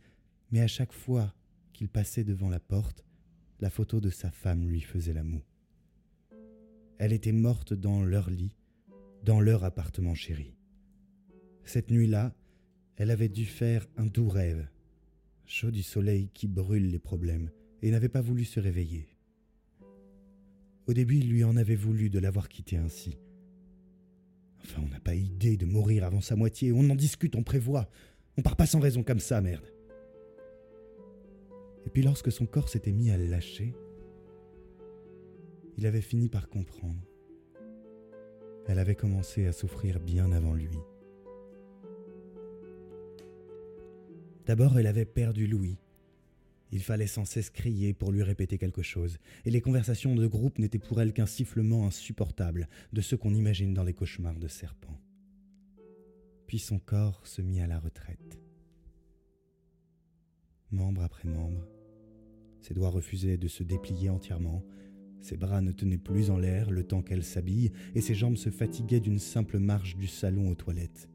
Mais 0.52 0.62
à 0.62 0.68
chaque 0.68 0.94
fois 0.94 1.36
qu'il 1.74 1.90
passait 1.90 2.24
devant 2.24 2.48
la 2.48 2.62
porte, 2.62 3.04
la 3.60 3.70
photo 3.70 4.00
de 4.00 4.10
sa 4.10 4.32
femme 4.32 4.70
lui 4.70 4.80
faisait 4.80 5.12
la 5.12 5.26
moue. 5.26 5.44
Elle 6.98 7.12
était 7.12 7.34
morte 7.34 7.74
dans 7.74 8.06
leur 8.06 8.30
lit, 8.30 8.56
dans 9.26 9.42
leur 9.42 9.66
appartement 9.66 10.16
chéri. 10.16 10.56
Cette 11.66 11.92
nuit-là, 11.92 12.34
elle 12.98 13.12
avait 13.12 13.30
dû 13.30 13.46
faire 13.46 13.88
un 13.98 14.06
doux 14.06 14.30
rêve, 14.30 14.68
chaud 15.46 15.72
du 15.72 15.84
soleil 15.84 16.30
qui 16.34 16.48
brûle 16.48 16.90
les 16.92 17.00
problèmes, 17.00 17.52
et 17.82 17.92
n'avait 17.92 18.10
pas 18.10 18.22
voulu 18.22 18.46
se 18.46 18.60
réveiller. 18.60 19.08
Au 20.88 20.94
début, 20.94 21.18
il 21.18 21.30
lui 21.30 21.44
en 21.44 21.58
avait 21.58 21.76
voulu 21.76 22.10
de 22.10 22.20
l'avoir 22.20 22.48
quitté 22.48 22.78
ainsi. 22.78 23.18
Enfin, 24.64 24.82
on 24.84 24.90
n'a 24.90 25.00
pas 25.00 25.16
idée 25.16 25.58
de 25.58 25.66
mourir 25.66 26.04
avant 26.04 26.22
sa 26.22 26.36
moitié, 26.36 26.72
on 26.72 26.90
en 26.90 26.96
discute, 26.96 27.36
on 27.36 27.44
prévoit. 27.44 27.90
On 28.38 28.42
part 28.42 28.56
pas 28.56 28.66
sans 28.66 28.80
raison 28.80 29.04
comme 29.04 29.20
ça, 29.20 29.42
merde. 29.42 29.66
Et 31.86 31.90
puis 31.90 32.02
lorsque 32.02 32.32
son 32.32 32.46
corps 32.46 32.70
s'était 32.70 32.92
mis 32.92 33.12
à 33.12 33.18
lâcher, 33.18 33.76
il 35.78 35.86
avait 35.86 36.02
fini 36.02 36.30
par 36.30 36.50
comprendre. 36.50 37.02
Elle 38.68 38.80
avait 38.80 38.96
commencé 38.96 39.46
à 39.46 39.52
souffrir 39.52 40.00
bien 40.00 40.32
avant 40.32 40.54
lui. 40.54 40.80
D'abord, 44.46 44.78
elle 44.78 44.88
avait 44.88 45.06
perdu 45.06 45.48
Louis, 45.48 45.78
il 46.72 46.82
fallait 46.82 47.08
sans 47.08 47.26
cesse 47.26 47.50
crier 47.50 47.94
pour 47.94 48.12
lui 48.12 48.24
répéter 48.24 48.58
quelque 48.58 48.82
chose, 48.82 49.18
et 49.46 49.52
les 49.52 49.62
conversations 49.62 50.16
de 50.16 50.28
groupe 50.28 50.60
n'étaient 50.60 50.80
pour 50.80 51.00
elle 51.00 51.14
qu'un 51.14 51.26
sifflement 51.26 51.88
insupportable 51.88 52.68
de 52.92 53.02
ceux 53.02 53.18
qu'on 53.18 53.34
imagine 53.34 53.74
dans 53.74 53.84
les 53.84 53.94
cauchemars 53.94 54.40
de 54.40 54.48
serpents. 54.48 55.00
Puis 56.48 56.60
son 56.60 56.80
corps 56.80 57.26
se 57.26 57.42
mit 57.42 57.62
à 57.62 57.68
la 57.68 57.80
retraite. 57.80 58.42
Membre 60.72 61.04
après 61.04 61.30
membre, 61.30 61.66
ses 62.62 62.74
doigts 62.74 62.90
refusaient 62.90 63.38
de 63.38 63.48
se 63.48 63.64
déplier 63.64 64.10
entièrement, 64.10 64.66
ses 65.22 65.38
bras 65.38 65.62
ne 65.62 65.72
tenaient 65.72 65.98
plus 65.98 66.30
en 66.30 66.38
l'air 66.38 66.72
le 66.72 66.84
temps 66.84 67.02
qu'elle 67.02 67.24
s'habille, 67.24 67.72
et 67.94 68.02
ses 68.02 68.16
jambes 68.16 68.38
se 68.38 68.50
fatiguaient 68.50 69.00
d'une 69.00 69.20
simple 69.20 69.60
marche 69.60 69.96
du 69.96 70.08
salon 70.08 70.50
aux 70.50 70.56
toilettes. 70.56 71.10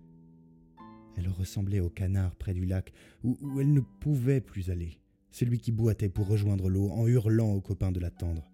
Elle 1.20 1.28
ressemblait 1.28 1.80
au 1.80 1.90
canard 1.90 2.34
près 2.34 2.54
du 2.54 2.64
lac, 2.64 2.94
où, 3.24 3.36
elle 3.60 3.74
ne 3.74 3.80
pouvait 3.80 4.40
plus 4.40 4.70
aller 4.70 4.98
celui 5.30 5.60
qui 5.60 5.70
boitait 5.70 6.08
pour 6.08 6.26
rejoindre 6.26 6.68
l'eau 6.70 6.90
en 6.90 7.06
hurlant 7.06 7.52
aux 7.52 7.60
copains 7.60 7.92
de 7.92 8.00
l'attendre. 8.00 8.50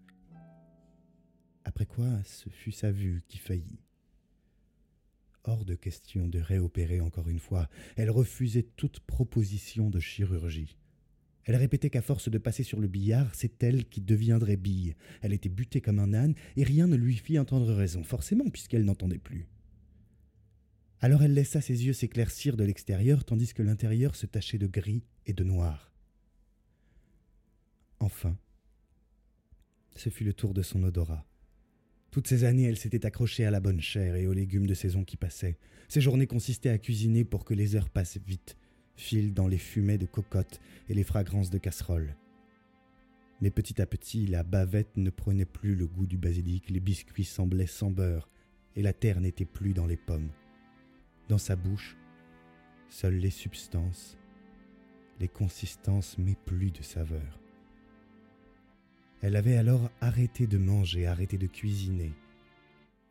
Après 1.63 1.85
quoi, 1.85 2.21
ce 2.23 2.49
fut 2.49 2.73
sa 2.73 2.91
vue 2.91 3.23
qui 3.27 3.37
faillit. 3.37 3.79
hors 5.45 5.63
de 5.63 5.75
question 5.75 6.27
de 6.27 6.39
réopérer 6.39 6.99
encore 6.99 7.29
une 7.29 7.39
fois. 7.39 7.69
Elle 7.95 8.11
refusait 8.11 8.67
toute 8.75 8.99
proposition 8.99 9.89
de 9.89 9.99
chirurgie. 9.99 10.77
Elle 11.45 11.55
répétait 11.55 11.89
qu'à 11.89 12.01
force 12.01 12.27
de 12.27 12.37
passer 12.37 12.63
sur 12.63 12.81
le 12.81 12.89
billard, 12.89 13.33
c'est 13.33 13.63
elle 13.63 13.85
qui 13.85 14.01
deviendrait 14.01 14.57
bille. 14.57 14.95
Elle 15.21 15.31
était 15.31 15.47
butée 15.47 15.79
comme 15.79 15.99
un 15.99 16.13
âne, 16.13 16.35
et 16.57 16.65
rien 16.65 16.85
ne 16.85 16.97
lui 16.97 17.15
fit 17.15 17.39
entendre 17.39 17.73
raison, 17.73 18.03
forcément, 18.03 18.49
puisqu'elle 18.49 18.83
n'entendait 18.83 19.17
plus. 19.17 19.47
Alors 20.99 21.21
elle 21.21 21.33
laissa 21.33 21.61
ses 21.61 21.85
yeux 21.85 21.93
s'éclaircir 21.93 22.57
de 22.57 22.63
l'extérieur, 22.63 23.23
tandis 23.23 23.53
que 23.53 23.61
l'intérieur 23.61 24.15
se 24.15 24.25
tachait 24.25 24.57
de 24.57 24.67
gris 24.67 25.03
et 25.25 25.33
de 25.33 25.43
noir. 25.43 25.91
Enfin, 27.99 28.37
ce 29.95 30.09
fut 30.09 30.23
le 30.23 30.33
tour 30.33 30.53
de 30.53 30.61
son 30.61 30.83
odorat. 30.83 31.25
Toutes 32.11 32.27
ces 32.27 32.45
années, 32.45 32.63
elle 32.63 32.77
s'était 32.77 33.05
accrochée 33.05 33.45
à 33.45 33.51
la 33.51 33.59
bonne 33.59 33.81
chair 33.81 34.15
et 34.15 34.27
aux 34.27 34.33
légumes 34.33 34.65
de 34.65 34.73
saison 34.73 35.03
qui 35.03 35.17
passaient. 35.17 35.57
Ses 35.87 36.01
journées 36.01 36.27
consistaient 36.27 36.69
à 36.69 36.77
cuisiner 36.77 37.23
pour 37.23 37.45
que 37.45 37.53
les 37.53 37.75
heures 37.75 37.89
passent 37.89 38.17
vite, 38.25 38.57
filent 38.95 39.33
dans 39.33 39.47
les 39.47 39.57
fumées 39.57 39.97
de 39.97 40.05
cocottes 40.05 40.59
et 40.89 40.93
les 40.93 41.03
fragrances 41.03 41.49
de 41.49 41.57
casseroles. 41.57 42.15
Mais 43.39 43.51
petit 43.51 43.81
à 43.81 43.85
petit, 43.85 44.25
la 44.25 44.43
bavette 44.43 44.97
ne 44.97 45.11
prenait 45.11 45.45
plus 45.45 45.75
le 45.75 45.85
goût 45.85 46.07
du 46.07 46.17
basilic, 46.17 46.71
les 46.71 46.79
biscuits 46.79 47.23
semblaient 47.23 47.67
sans 47.67 47.91
beurre, 47.91 48.29
et 48.75 48.81
la 48.81 48.93
terre 48.93 49.21
n'était 49.21 49.45
plus 49.45 49.73
dans 49.73 49.85
les 49.85 49.97
pommes. 49.97 50.31
Dans 51.29 51.37
sa 51.37 51.57
bouche, 51.57 51.97
seules 52.89 53.17
les 53.17 53.31
substances, 53.31 54.17
les 55.19 55.27
consistances, 55.27 56.17
mais 56.17 56.35
plus 56.45 56.71
de 56.71 56.81
saveur. 56.81 57.39
Elle 59.21 59.35
avait 59.35 59.57
alors 59.57 59.89
arrêté 59.99 60.47
de 60.47 60.57
manger, 60.57 61.05
arrêté 61.05 61.37
de 61.37 61.47
cuisiner, 61.47 62.13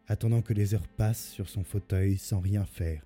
attendant 0.08 0.40
que 0.40 0.54
les 0.54 0.75
heures 0.75 0.88
passent 0.88 1.28
sur 1.28 1.49
son 1.49 1.62
fauteuil 1.62 2.16
sans 2.16 2.40
rien 2.40 2.64
faire. 2.64 3.04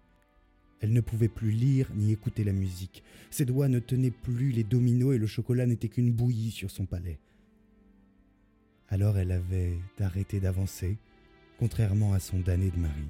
Elle 0.81 0.93
ne 0.93 1.01
pouvait 1.01 1.29
plus 1.29 1.51
lire 1.51 1.91
ni 1.95 2.13
écouter 2.13 2.45
la 2.45 2.53
musique. 2.53 3.03
Ses 3.31 3.45
doigts 3.45 3.69
ne 3.69 3.81
tenaient 3.81 4.11
plus 4.11 4.53
les 4.53 4.65
dominos 4.65 5.15
et 5.15 5.19
le 5.19 5.27
chocolat 5.27 5.67
n'était 5.67 5.89
qu'une 5.89 6.13
bouillie 6.13 6.53
sur 6.53 6.71
son 6.71 6.87
palais. 6.87 7.19
Alors 8.89 9.19
elle 9.19 9.33
avait 9.33 9.79
arrêté 9.99 10.41
d'avancer, 10.41 10.99
contrairement 11.59 12.13
à 12.13 12.21
son 12.21 12.39
damné 12.39 12.71
de 12.71 12.79
mari. 12.79 13.09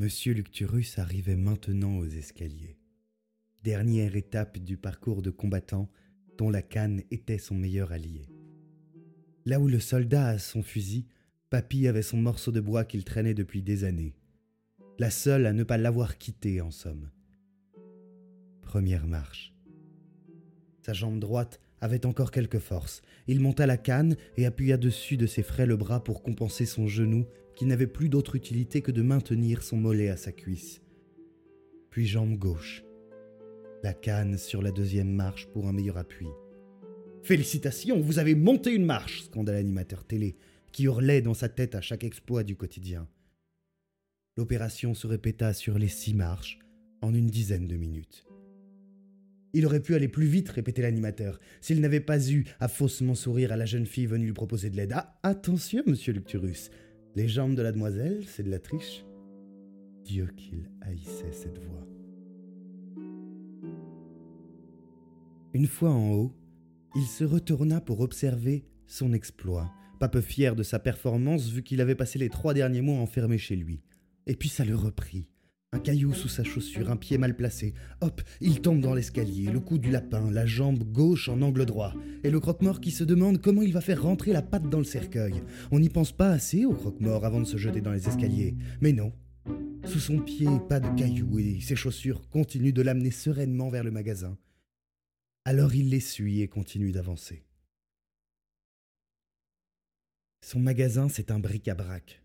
Monsieur 0.00 0.32
Lucturus 0.32 0.98
arrivait 0.98 1.36
maintenant 1.36 1.98
aux 1.98 2.06
escaliers. 2.06 2.78
Dernière 3.62 4.16
étape 4.16 4.56
du 4.56 4.78
parcours 4.78 5.20
de 5.20 5.28
combattant 5.28 5.90
dont 6.38 6.48
la 6.48 6.62
canne 6.62 7.02
était 7.10 7.36
son 7.36 7.54
meilleur 7.54 7.92
allié. 7.92 8.26
Là 9.44 9.60
où 9.60 9.68
le 9.68 9.78
soldat 9.78 10.28
a 10.28 10.38
son 10.38 10.62
fusil, 10.62 11.04
Papy 11.50 11.86
avait 11.86 12.00
son 12.00 12.16
morceau 12.16 12.50
de 12.50 12.60
bois 12.60 12.86
qu'il 12.86 13.04
traînait 13.04 13.34
depuis 13.34 13.60
des 13.60 13.84
années. 13.84 14.14
La 14.98 15.10
seule 15.10 15.44
à 15.44 15.52
ne 15.52 15.64
pas 15.64 15.76
l'avoir 15.76 16.16
quitté, 16.16 16.62
en 16.62 16.70
somme. 16.70 17.10
Première 18.62 19.06
marche. 19.06 19.52
Sa 20.80 20.94
jambe 20.94 21.20
droite 21.20 21.60
avait 21.80 22.06
encore 22.06 22.30
quelque 22.30 22.58
force. 22.58 23.02
Il 23.26 23.40
monta 23.40 23.66
la 23.66 23.76
canne 23.76 24.16
et 24.36 24.46
appuya 24.46 24.76
dessus 24.76 25.16
de 25.16 25.26
ses 25.26 25.42
frêles 25.42 25.76
bras 25.76 26.02
pour 26.02 26.22
compenser 26.22 26.66
son 26.66 26.86
genou 26.86 27.26
qui 27.56 27.66
n'avait 27.66 27.86
plus 27.86 28.08
d'autre 28.08 28.36
utilité 28.36 28.82
que 28.82 28.92
de 28.92 29.02
maintenir 29.02 29.62
son 29.62 29.76
mollet 29.76 30.08
à 30.08 30.16
sa 30.16 30.32
cuisse. 30.32 30.82
Puis 31.90 32.06
jambe 32.06 32.36
gauche. 32.36 32.84
La 33.82 33.94
canne 33.94 34.38
sur 34.38 34.62
la 34.62 34.70
deuxième 34.70 35.10
marche 35.10 35.46
pour 35.46 35.66
un 35.66 35.72
meilleur 35.72 35.96
appui. 35.96 36.28
Félicitations, 37.22 38.00
vous 38.00 38.18
avez 38.18 38.34
monté 38.34 38.72
une 38.72 38.84
marche 38.86 39.24
scanda 39.24 39.52
l'animateur 39.52 40.04
télé, 40.04 40.36
qui 40.72 40.84
hurlait 40.84 41.22
dans 41.22 41.34
sa 41.34 41.48
tête 41.48 41.74
à 41.74 41.80
chaque 41.80 42.04
exploit 42.04 42.44
du 42.44 42.56
quotidien. 42.56 43.08
L'opération 44.36 44.94
se 44.94 45.06
répéta 45.06 45.52
sur 45.52 45.78
les 45.78 45.88
six 45.88 46.14
marches 46.14 46.58
en 47.02 47.12
une 47.12 47.26
dizaine 47.26 47.66
de 47.66 47.76
minutes. 47.76 48.29
Il 49.52 49.66
aurait 49.66 49.80
pu 49.80 49.94
aller 49.94 50.08
plus 50.08 50.26
vite, 50.26 50.48
répétait 50.48 50.82
l'animateur, 50.82 51.40
s'il 51.60 51.80
n'avait 51.80 52.00
pas 52.00 52.30
eu 52.30 52.44
à 52.60 52.68
faussement 52.68 53.14
sourire 53.14 53.52
à 53.52 53.56
la 53.56 53.66
jeune 53.66 53.86
fille 53.86 54.06
venue 54.06 54.26
lui 54.26 54.32
proposer 54.32 54.70
de 54.70 54.76
l'aide. 54.76 54.92
Ah, 54.94 55.18
attention, 55.22 55.82
monsieur 55.86 56.12
Lucturus, 56.12 56.70
les 57.16 57.26
jambes 57.26 57.56
de 57.56 57.62
la 57.62 57.72
demoiselle, 57.72 58.22
c'est 58.26 58.44
de 58.44 58.50
la 58.50 58.60
triche. 58.60 59.04
Dieu 60.04 60.28
qu'il 60.36 60.70
haïssait 60.82 61.32
cette 61.32 61.58
voix. 61.58 61.86
Une 65.52 65.66
fois 65.66 65.90
en 65.90 66.12
haut, 66.12 66.32
il 66.94 67.06
se 67.06 67.24
retourna 67.24 67.80
pour 67.80 68.00
observer 68.00 68.64
son 68.86 69.12
exploit, 69.12 69.72
pas 69.98 70.08
peu 70.08 70.20
fier 70.20 70.54
de 70.54 70.62
sa 70.62 70.78
performance 70.78 71.48
vu 71.48 71.62
qu'il 71.62 71.80
avait 71.80 71.96
passé 71.96 72.18
les 72.18 72.28
trois 72.28 72.54
derniers 72.54 72.82
mois 72.82 72.98
enfermé 72.98 73.36
chez 73.38 73.56
lui. 73.56 73.82
Et 74.26 74.36
puis 74.36 74.48
ça 74.48 74.64
le 74.64 74.76
reprit. 74.76 75.29
Un 75.72 75.78
caillou 75.78 76.12
sous 76.12 76.28
sa 76.28 76.42
chaussure, 76.42 76.90
un 76.90 76.96
pied 76.96 77.16
mal 77.16 77.36
placé. 77.36 77.74
Hop, 78.00 78.22
il 78.40 78.60
tombe 78.60 78.80
dans 78.80 78.92
l'escalier, 78.92 79.52
le 79.52 79.60
cou 79.60 79.78
du 79.78 79.88
lapin, 79.88 80.28
la 80.32 80.44
jambe 80.44 80.82
gauche 80.82 81.28
en 81.28 81.42
angle 81.42 81.64
droit. 81.64 81.94
Et 82.24 82.30
le 82.30 82.40
croque-mort 82.40 82.80
qui 82.80 82.90
se 82.90 83.04
demande 83.04 83.40
comment 83.40 83.62
il 83.62 83.72
va 83.72 83.80
faire 83.80 84.02
rentrer 84.02 84.32
la 84.32 84.42
patte 84.42 84.68
dans 84.68 84.78
le 84.78 84.84
cercueil. 84.84 85.44
On 85.70 85.78
n'y 85.78 85.88
pense 85.88 86.10
pas 86.10 86.30
assez 86.30 86.64
au 86.64 86.74
croque-mort 86.74 87.24
avant 87.24 87.38
de 87.38 87.44
se 87.44 87.56
jeter 87.56 87.80
dans 87.80 87.92
les 87.92 88.08
escaliers. 88.08 88.56
Mais 88.80 88.92
non. 88.92 89.12
Sous 89.84 90.00
son 90.00 90.18
pied, 90.18 90.48
pas 90.68 90.80
de 90.80 90.98
caillou 90.98 91.38
et 91.38 91.60
ses 91.60 91.76
chaussures 91.76 92.28
continuent 92.30 92.72
de 92.72 92.82
l'amener 92.82 93.12
sereinement 93.12 93.68
vers 93.68 93.84
le 93.84 93.92
magasin. 93.92 94.36
Alors 95.44 95.72
il 95.76 95.90
l'essuie 95.90 96.42
et 96.42 96.48
continue 96.48 96.90
d'avancer. 96.90 97.44
Son 100.40 100.58
magasin, 100.58 101.08
c'est 101.08 101.30
un 101.30 101.38
bric-à-brac. 101.38 102.22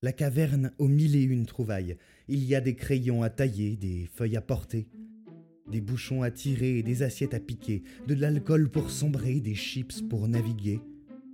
La 0.00 0.12
caverne 0.12 0.70
aux 0.78 0.86
mille 0.86 1.16
et 1.16 1.24
une 1.24 1.44
trouvailles. 1.44 1.96
Il 2.28 2.44
y 2.44 2.54
a 2.54 2.60
des 2.60 2.76
crayons 2.76 3.24
à 3.24 3.30
tailler, 3.30 3.76
des 3.76 4.08
feuilles 4.14 4.36
à 4.36 4.40
porter, 4.40 4.86
des 5.68 5.80
bouchons 5.80 6.22
à 6.22 6.30
tirer 6.30 6.84
des 6.84 7.02
assiettes 7.02 7.34
à 7.34 7.40
piquer, 7.40 7.82
de 8.06 8.14
l'alcool 8.14 8.70
pour 8.70 8.92
sombrer, 8.92 9.40
des 9.40 9.56
chips 9.56 10.02
pour 10.02 10.28
naviguer, 10.28 10.78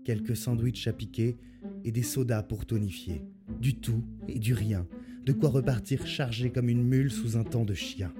quelques 0.06 0.34
sandwichs 0.34 0.86
à 0.86 0.94
piquer 0.94 1.36
et 1.84 1.92
des 1.92 2.02
sodas 2.02 2.42
pour 2.42 2.64
tonifier. 2.64 3.20
Du 3.60 3.74
tout 3.74 4.02
et 4.28 4.38
du 4.38 4.54
rien, 4.54 4.88
de 5.26 5.34
quoi 5.34 5.50
repartir 5.50 6.06
chargé 6.06 6.48
comme 6.48 6.70
une 6.70 6.84
mule 6.84 7.10
sous 7.10 7.36
un 7.36 7.44
temps 7.44 7.66
de 7.66 7.74
chien. 7.74 8.14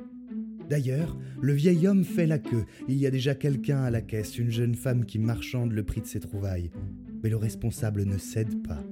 D'ailleurs, 0.69 1.17
le 1.41 1.55
vieil 1.55 1.87
homme 1.87 2.05
fait 2.05 2.27
la 2.27 2.39
queue. 2.39 2.67
Il 2.87 2.99
y 2.99 3.07
a 3.07 3.11
déjà 3.11 3.35
quelqu'un 3.35 3.83
à 3.83 3.91
la 3.91 4.03
caisse, 4.03 4.39
une 4.39 4.51
jeune 4.51 4.75
femme 4.75 5.07
qui 5.07 5.19
marchande 5.19 5.73
le 5.73 5.85
prix 5.85 6.03
de 6.03 6.07
ses 6.07 6.21
trouvailles. 6.21 6.71
Mais 7.23 7.31
le 7.31 7.37
responsable 7.37 8.05
ne 8.05 8.19
cède 8.19 8.63
pas. 8.63 8.85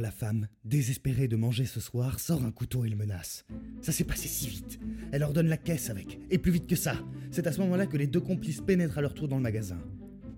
La 0.00 0.10
femme, 0.12 0.46
désespérée 0.64 1.26
de 1.26 1.34
manger 1.34 1.64
ce 1.64 1.80
soir, 1.80 2.20
sort 2.20 2.44
un 2.44 2.52
couteau 2.52 2.84
et 2.84 2.88
le 2.88 2.94
menace. 2.94 3.44
Ça 3.82 3.90
s'est 3.90 4.04
passé 4.04 4.28
si 4.28 4.46
vite. 4.46 4.78
Elle 5.10 5.24
ordonne 5.24 5.48
la 5.48 5.56
caisse 5.56 5.90
avec, 5.90 6.20
et 6.30 6.38
plus 6.38 6.52
vite 6.52 6.68
que 6.68 6.76
ça. 6.76 6.94
C'est 7.32 7.48
à 7.48 7.52
ce 7.52 7.60
moment-là 7.62 7.86
que 7.86 7.96
les 7.96 8.06
deux 8.06 8.20
complices 8.20 8.60
pénètrent 8.60 8.98
à 8.98 9.00
leur 9.00 9.12
tour 9.12 9.26
dans 9.26 9.36
le 9.36 9.42
magasin. 9.42 9.82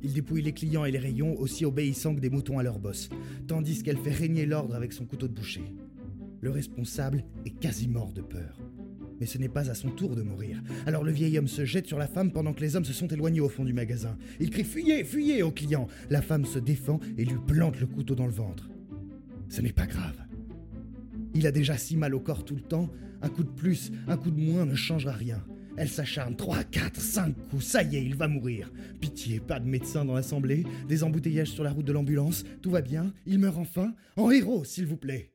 Ils 0.02 0.14
dépouillent 0.14 0.42
les 0.42 0.54
clients 0.54 0.86
et 0.86 0.90
les 0.90 0.98
rayons 0.98 1.38
aussi 1.38 1.66
obéissants 1.66 2.14
que 2.14 2.20
des 2.20 2.30
moutons 2.30 2.58
à 2.58 2.62
leur 2.62 2.78
boss, 2.78 3.10
tandis 3.46 3.82
qu'elle 3.82 3.98
fait 3.98 4.12
régner 4.12 4.46
l'ordre 4.46 4.74
avec 4.74 4.94
son 4.94 5.04
couteau 5.04 5.28
de 5.28 5.34
boucher. 5.34 5.74
Le 6.40 6.50
responsable 6.50 7.24
est 7.44 7.58
quasi 7.58 7.86
mort 7.86 8.14
de 8.14 8.22
peur. 8.22 8.58
Mais 9.20 9.26
ce 9.26 9.36
n'est 9.36 9.50
pas 9.50 9.70
à 9.70 9.74
son 9.74 9.90
tour 9.90 10.16
de 10.16 10.22
mourir. 10.22 10.62
Alors 10.86 11.04
le 11.04 11.12
vieil 11.12 11.38
homme 11.38 11.48
se 11.48 11.66
jette 11.66 11.86
sur 11.86 11.98
la 11.98 12.06
femme 12.06 12.32
pendant 12.32 12.54
que 12.54 12.62
les 12.62 12.76
hommes 12.76 12.86
se 12.86 12.94
sont 12.94 13.08
éloignés 13.08 13.40
au 13.40 13.50
fond 13.50 13.66
du 13.66 13.74
magasin. 13.74 14.16
Il 14.40 14.48
crie 14.48 14.64
Fuyez, 14.64 15.04
fuyez 15.04 15.42
aux 15.42 15.50
clients 15.50 15.86
La 16.08 16.22
femme 16.22 16.46
se 16.46 16.58
défend 16.58 16.98
et 17.18 17.26
lui 17.26 17.38
plante 17.46 17.78
le 17.78 17.86
couteau 17.86 18.14
dans 18.14 18.26
le 18.26 18.32
ventre. 18.32 18.70
Ce 19.50 19.60
n'est 19.60 19.72
pas 19.72 19.86
grave. 19.86 20.16
Il 21.34 21.46
a 21.46 21.52
déjà 21.52 21.76
si 21.76 21.96
mal 21.96 22.14
au 22.14 22.20
corps 22.20 22.44
tout 22.44 22.54
le 22.54 22.62
temps, 22.62 22.88
un 23.20 23.28
coup 23.28 23.42
de 23.42 23.50
plus, 23.50 23.90
un 24.06 24.16
coup 24.16 24.30
de 24.30 24.40
moins 24.40 24.64
ne 24.64 24.76
changera 24.76 25.12
rien. 25.12 25.44
Elle 25.76 25.88
s'acharne, 25.88 26.36
3, 26.36 26.64
4, 26.64 27.00
5 27.00 27.34
coups, 27.48 27.64
ça 27.64 27.82
y 27.82 27.96
est, 27.96 28.04
il 28.04 28.14
va 28.14 28.28
mourir. 28.28 28.72
Pitié, 29.00 29.40
pas 29.40 29.58
de 29.58 29.68
médecin 29.68 30.04
dans 30.04 30.14
l'assemblée, 30.14 30.64
des 30.88 31.02
embouteillages 31.02 31.50
sur 31.50 31.64
la 31.64 31.72
route 31.72 31.84
de 31.84 31.92
l'ambulance, 31.92 32.44
tout 32.62 32.70
va 32.70 32.80
bien, 32.80 33.12
il 33.26 33.38
meurt 33.38 33.58
enfin, 33.58 33.94
en 34.16 34.30
héros, 34.30 34.64
s'il 34.64 34.86
vous 34.86 34.96
plaît. 34.96 35.32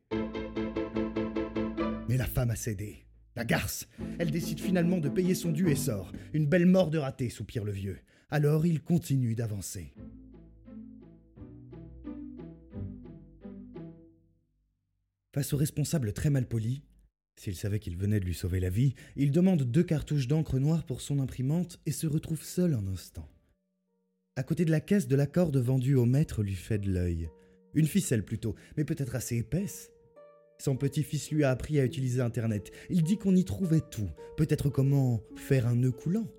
Mais 2.07 2.17
la 2.17 2.25
femme 2.25 2.51
a 2.51 2.55
cédé. 2.55 3.05
La 3.35 3.43
garce 3.43 3.85
Elle 4.17 4.31
décide 4.31 4.61
finalement 4.61 4.99
de 4.99 5.09
payer 5.09 5.35
son 5.35 5.51
dû 5.51 5.69
et 5.69 5.75
sort. 5.75 6.13
Une 6.33 6.47
belle 6.47 6.67
mort 6.67 6.89
de 6.89 6.99
raté, 6.99 7.29
soupire 7.29 7.65
le 7.65 7.73
vieux. 7.73 7.97
Alors 8.29 8.65
il 8.65 8.81
continue 8.81 9.35
d'avancer. 9.35 9.93
Face 15.35 15.51
au 15.51 15.57
responsable 15.57 16.13
très 16.13 16.29
mal 16.29 16.47
poli, 16.47 16.81
s'il 17.35 17.57
savait 17.57 17.79
qu'il 17.79 17.97
venait 17.97 18.21
de 18.21 18.25
lui 18.25 18.33
sauver 18.33 18.61
la 18.61 18.69
vie, 18.69 18.95
il 19.17 19.31
demande 19.31 19.63
deux 19.63 19.83
cartouches 19.83 20.29
d'encre 20.29 20.59
noire 20.59 20.85
pour 20.85 21.01
son 21.01 21.19
imprimante 21.19 21.77
et 21.85 21.91
se 21.91 22.07
retrouve 22.07 22.41
seul 22.41 22.73
un 22.73 22.87
instant. 22.87 23.27
À 24.37 24.43
côté 24.43 24.63
de 24.63 24.71
la 24.71 24.79
caisse 24.79 25.09
de 25.09 25.15
la 25.17 25.27
corde 25.27 25.57
vendue 25.57 25.95
au 25.95 26.05
maître 26.05 26.41
lui 26.41 26.55
fait 26.55 26.77
de 26.77 26.89
l'œil. 26.89 27.29
Une 27.73 27.85
ficelle 27.85 28.23
plutôt, 28.23 28.55
mais 28.77 28.85
peut-être 28.85 29.13
assez 29.13 29.35
épaisse. 29.35 29.91
Son 30.57 30.77
petit-fils 30.77 31.29
lui 31.31 31.43
a 31.43 31.51
appris 31.51 31.81
à 31.81 31.83
utiliser 31.83 32.21
Internet. 32.21 32.71
Il 32.89 33.03
dit 33.03 33.17
qu'on 33.17 33.35
y 33.35 33.43
trouvait 33.43 33.83
tout, 33.91 34.09
peut-être 34.37 34.69
comment 34.69 35.21
faire 35.35 35.67
un 35.67 35.75
nœud 35.75 35.91
coulant. 35.91 36.31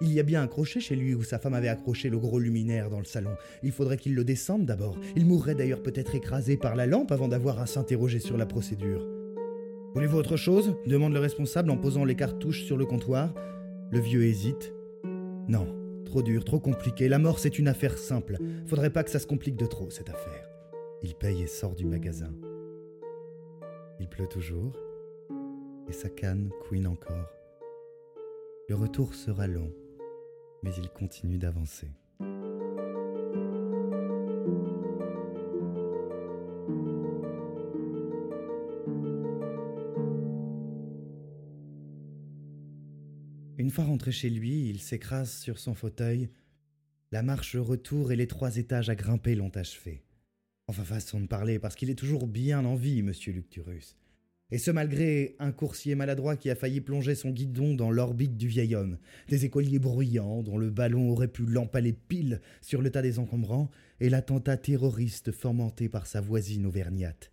Il 0.00 0.12
y 0.12 0.18
a 0.18 0.24
bien 0.24 0.42
un 0.42 0.48
crochet 0.48 0.80
chez 0.80 0.96
lui 0.96 1.14
où 1.14 1.22
sa 1.22 1.38
femme 1.38 1.54
avait 1.54 1.68
accroché 1.68 2.10
le 2.10 2.18
gros 2.18 2.38
luminaire 2.38 2.90
dans 2.90 2.98
le 2.98 3.04
salon. 3.04 3.36
Il 3.62 3.72
faudrait 3.72 3.96
qu'il 3.96 4.14
le 4.14 4.24
descende 4.24 4.66
d'abord. 4.66 4.98
Il 5.14 5.24
mourrait 5.24 5.54
d'ailleurs 5.54 5.82
peut-être 5.82 6.14
écrasé 6.14 6.56
par 6.56 6.74
la 6.74 6.86
lampe 6.86 7.12
avant 7.12 7.28
d'avoir 7.28 7.60
à 7.60 7.66
s'interroger 7.66 8.18
sur 8.18 8.36
la 8.36 8.46
procédure. 8.46 9.06
Voulez-vous 9.94 10.18
autre 10.18 10.36
chose? 10.36 10.74
demande 10.86 11.12
le 11.12 11.20
responsable 11.20 11.70
en 11.70 11.76
posant 11.76 12.04
les 12.04 12.16
cartouches 12.16 12.64
sur 12.64 12.76
le 12.76 12.84
comptoir. 12.84 13.32
Le 13.92 14.00
vieux 14.00 14.24
hésite. 14.24 14.74
Non, 15.46 15.68
trop 16.04 16.22
dur, 16.22 16.44
trop 16.44 16.58
compliqué. 16.58 17.08
La 17.08 17.20
mort, 17.20 17.38
c'est 17.38 17.60
une 17.60 17.68
affaire 17.68 17.96
simple. 17.96 18.38
Faudrait 18.66 18.90
pas 18.90 19.04
que 19.04 19.10
ça 19.10 19.20
se 19.20 19.26
complique 19.26 19.56
de 19.56 19.66
trop, 19.66 19.90
cette 19.90 20.10
affaire. 20.10 20.48
Il 21.02 21.14
paye 21.14 21.42
et 21.42 21.46
sort 21.46 21.76
du 21.76 21.86
magasin. 21.86 22.32
Il 24.00 24.08
pleut 24.08 24.26
toujours, 24.26 24.72
et 25.88 25.92
sa 25.92 26.08
canne 26.08 26.50
couine 26.66 26.86
encore. 26.88 27.30
Le 28.68 28.74
retour 28.74 29.14
sera 29.14 29.46
long, 29.46 29.70
mais 30.64 30.74
il 30.78 30.88
continue 30.88 31.36
d'avancer. 31.36 31.90
Une 43.58 43.70
fois 43.70 43.84
rentré 43.84 44.10
chez 44.10 44.30
lui, 44.30 44.68
il 44.68 44.80
s'écrase 44.80 45.32
sur 45.32 45.58
son 45.58 45.74
fauteuil. 45.74 46.30
La 47.12 47.22
marche 47.22 47.56
retour 47.56 48.10
et 48.10 48.16
les 48.16 48.26
trois 48.26 48.56
étages 48.56 48.88
à 48.88 48.94
grimper 48.94 49.34
l'ont 49.34 49.50
achevé. 49.50 50.02
Enfin, 50.66 50.84
façon 50.84 51.20
de 51.20 51.26
parler, 51.26 51.58
parce 51.58 51.74
qu'il 51.74 51.90
est 51.90 51.94
toujours 51.94 52.26
bien 52.26 52.64
en 52.64 52.74
vie, 52.74 53.02
monsieur 53.02 53.34
Lucturus. 53.34 53.96
Et 54.50 54.58
ce 54.58 54.70
malgré 54.70 55.36
un 55.38 55.52
coursier 55.52 55.94
maladroit 55.94 56.36
qui 56.36 56.50
a 56.50 56.54
failli 56.54 56.80
plonger 56.80 57.14
son 57.14 57.30
guidon 57.30 57.74
dans 57.74 57.90
l'orbite 57.90 58.36
du 58.36 58.46
vieil 58.46 58.74
homme, 58.74 58.98
des 59.28 59.44
écoliers 59.44 59.78
bruyants 59.78 60.42
dont 60.42 60.58
le 60.58 60.70
ballon 60.70 61.10
aurait 61.10 61.28
pu 61.28 61.44
l'empaler 61.44 61.92
pile 61.92 62.40
sur 62.60 62.82
le 62.82 62.90
tas 62.90 63.02
des 63.02 63.18
encombrants, 63.18 63.70
et 64.00 64.10
l'attentat 64.10 64.56
terroriste 64.56 65.32
fomenté 65.32 65.88
par 65.88 66.06
sa 66.06 66.20
voisine 66.20 66.66
auvergnate. 66.66 67.30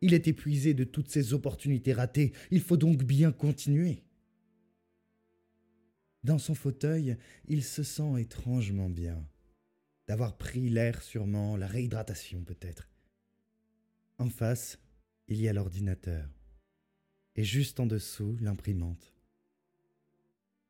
Il 0.00 0.14
est 0.14 0.28
épuisé 0.28 0.74
de 0.74 0.84
toutes 0.84 1.10
ces 1.10 1.34
opportunités 1.34 1.92
ratées, 1.92 2.32
il 2.50 2.60
faut 2.60 2.76
donc 2.76 3.02
bien 3.02 3.32
continuer. 3.32 4.04
Dans 6.24 6.38
son 6.38 6.54
fauteuil, 6.54 7.16
il 7.46 7.64
se 7.64 7.82
sent 7.82 8.20
étrangement 8.20 8.88
bien. 8.88 9.24
D'avoir 10.06 10.36
pris 10.36 10.68
l'air 10.68 11.02
sûrement, 11.02 11.56
la 11.56 11.66
réhydratation 11.66 12.42
peut-être. 12.42 12.88
En 14.18 14.30
face, 14.30 14.78
il 15.28 15.40
y 15.40 15.48
a 15.48 15.52
l'ordinateur. 15.52 16.28
Et 17.36 17.44
juste 17.44 17.80
en 17.80 17.86
dessous, 17.86 18.36
l'imprimante. 18.40 19.14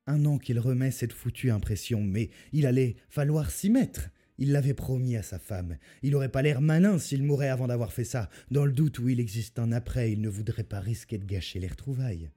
Un 0.06 0.24
an 0.24 0.38
qu'il 0.38 0.58
remet 0.58 0.90
cette 0.90 1.12
foutue 1.12 1.50
impression, 1.50 2.02
mais 2.02 2.30
il 2.52 2.66
allait 2.66 2.96
falloir 3.08 3.50
s'y 3.50 3.70
mettre. 3.70 4.10
Il 4.38 4.52
l'avait 4.52 4.74
promis 4.74 5.16
à 5.16 5.22
sa 5.22 5.38
femme. 5.38 5.78
Il 6.02 6.12
n'aurait 6.12 6.30
pas 6.30 6.42
l'air 6.42 6.60
malin 6.60 6.98
s'il 6.98 7.22
mourait 7.22 7.48
avant 7.48 7.66
d'avoir 7.66 7.92
fait 7.92 8.04
ça. 8.04 8.30
Dans 8.50 8.64
le 8.64 8.72
doute 8.72 8.98
où 8.98 9.08
il 9.08 9.20
existe 9.20 9.58
un 9.58 9.72
après, 9.72 10.12
il 10.12 10.20
ne 10.20 10.28
voudrait 10.28 10.64
pas 10.64 10.80
risquer 10.80 11.18
de 11.18 11.24
gâcher 11.24 11.58
les 11.58 11.66
retrouvailles. 11.66 12.30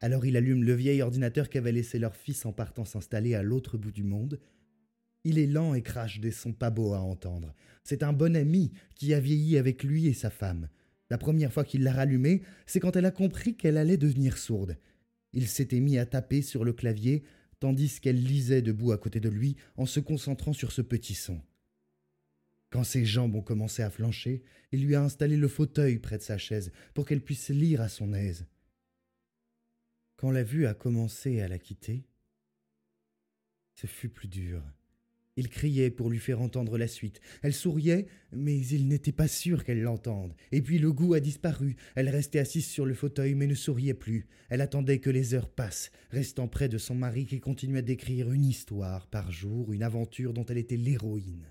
Alors 0.00 0.26
il 0.26 0.36
allume 0.36 0.64
le 0.64 0.74
vieil 0.74 1.00
ordinateur 1.00 1.48
qu'avait 1.48 1.72
laissé 1.72 1.98
leur 1.98 2.16
fils 2.16 2.44
en 2.44 2.52
partant 2.52 2.84
s'installer 2.84 3.34
à 3.34 3.42
l'autre 3.42 3.78
bout 3.78 3.92
du 3.92 4.02
monde. 4.02 4.40
Il 5.24 5.38
est 5.38 5.46
lent 5.46 5.74
et 5.74 5.82
crache 5.82 6.18
des 6.20 6.32
sons 6.32 6.52
pas 6.52 6.70
beaux 6.70 6.94
à 6.94 7.00
entendre. 7.00 7.54
C'est 7.84 8.02
un 8.02 8.12
bon 8.12 8.34
ami 8.34 8.72
qui 8.96 9.14
a 9.14 9.20
vieilli 9.20 9.58
avec 9.58 9.84
lui 9.84 10.08
et 10.08 10.14
sa 10.14 10.30
femme. 10.30 10.68
La 11.12 11.18
première 11.18 11.52
fois 11.52 11.62
qu'il 11.62 11.82
l'a 11.82 11.92
rallumé, 11.92 12.40
c'est 12.64 12.80
quand 12.80 12.96
elle 12.96 13.04
a 13.04 13.10
compris 13.10 13.54
qu'elle 13.54 13.76
allait 13.76 13.98
devenir 13.98 14.38
sourde. 14.38 14.78
Il 15.34 15.46
s'était 15.46 15.78
mis 15.78 15.98
à 15.98 16.06
taper 16.06 16.40
sur 16.40 16.64
le 16.64 16.72
clavier, 16.72 17.22
tandis 17.60 18.00
qu'elle 18.00 18.24
lisait 18.24 18.62
debout 18.62 18.92
à 18.92 18.96
côté 18.96 19.20
de 19.20 19.28
lui 19.28 19.58
en 19.76 19.84
se 19.84 20.00
concentrant 20.00 20.54
sur 20.54 20.72
ce 20.72 20.80
petit 20.80 21.12
son. 21.12 21.42
Quand 22.70 22.82
ses 22.82 23.04
jambes 23.04 23.34
ont 23.34 23.42
commencé 23.42 23.82
à 23.82 23.90
flancher, 23.90 24.42
il 24.72 24.86
lui 24.86 24.94
a 24.94 25.02
installé 25.02 25.36
le 25.36 25.48
fauteuil 25.48 25.98
près 25.98 26.16
de 26.16 26.22
sa 26.22 26.38
chaise 26.38 26.72
pour 26.94 27.04
qu'elle 27.04 27.20
puisse 27.20 27.50
lire 27.50 27.82
à 27.82 27.90
son 27.90 28.14
aise. 28.14 28.46
Quand 30.16 30.30
la 30.30 30.42
vue 30.42 30.66
a 30.66 30.72
commencé 30.72 31.42
à 31.42 31.48
la 31.48 31.58
quitter, 31.58 32.06
ce 33.74 33.86
fut 33.86 34.08
plus 34.08 34.28
dur. 34.28 34.62
Il 35.36 35.48
criait 35.48 35.90
pour 35.90 36.10
lui 36.10 36.18
faire 36.18 36.42
entendre 36.42 36.76
la 36.76 36.86
suite. 36.86 37.20
Elle 37.42 37.54
souriait, 37.54 38.06
mais 38.32 38.58
il 38.58 38.86
n'était 38.86 39.12
pas 39.12 39.28
sûr 39.28 39.64
qu'elle 39.64 39.80
l'entende. 39.80 40.34
Et 40.50 40.60
puis 40.60 40.78
le 40.78 40.92
goût 40.92 41.14
a 41.14 41.20
disparu. 41.20 41.76
Elle 41.94 42.10
restait 42.10 42.38
assise 42.38 42.66
sur 42.66 42.84
le 42.84 42.92
fauteuil, 42.92 43.34
mais 43.34 43.46
ne 43.46 43.54
souriait 43.54 43.94
plus. 43.94 44.26
Elle 44.50 44.60
attendait 44.60 44.98
que 44.98 45.08
les 45.08 45.32
heures 45.32 45.48
passent, 45.48 45.90
restant 46.10 46.48
près 46.48 46.68
de 46.68 46.76
son 46.76 46.94
mari 46.94 47.24
qui 47.24 47.40
continuait 47.40 47.82
d'écrire 47.82 48.30
une 48.30 48.44
histoire 48.44 49.06
par 49.06 49.32
jour, 49.32 49.72
une 49.72 49.82
aventure 49.82 50.34
dont 50.34 50.44
elle 50.44 50.58
était 50.58 50.76
l'héroïne. 50.76 51.50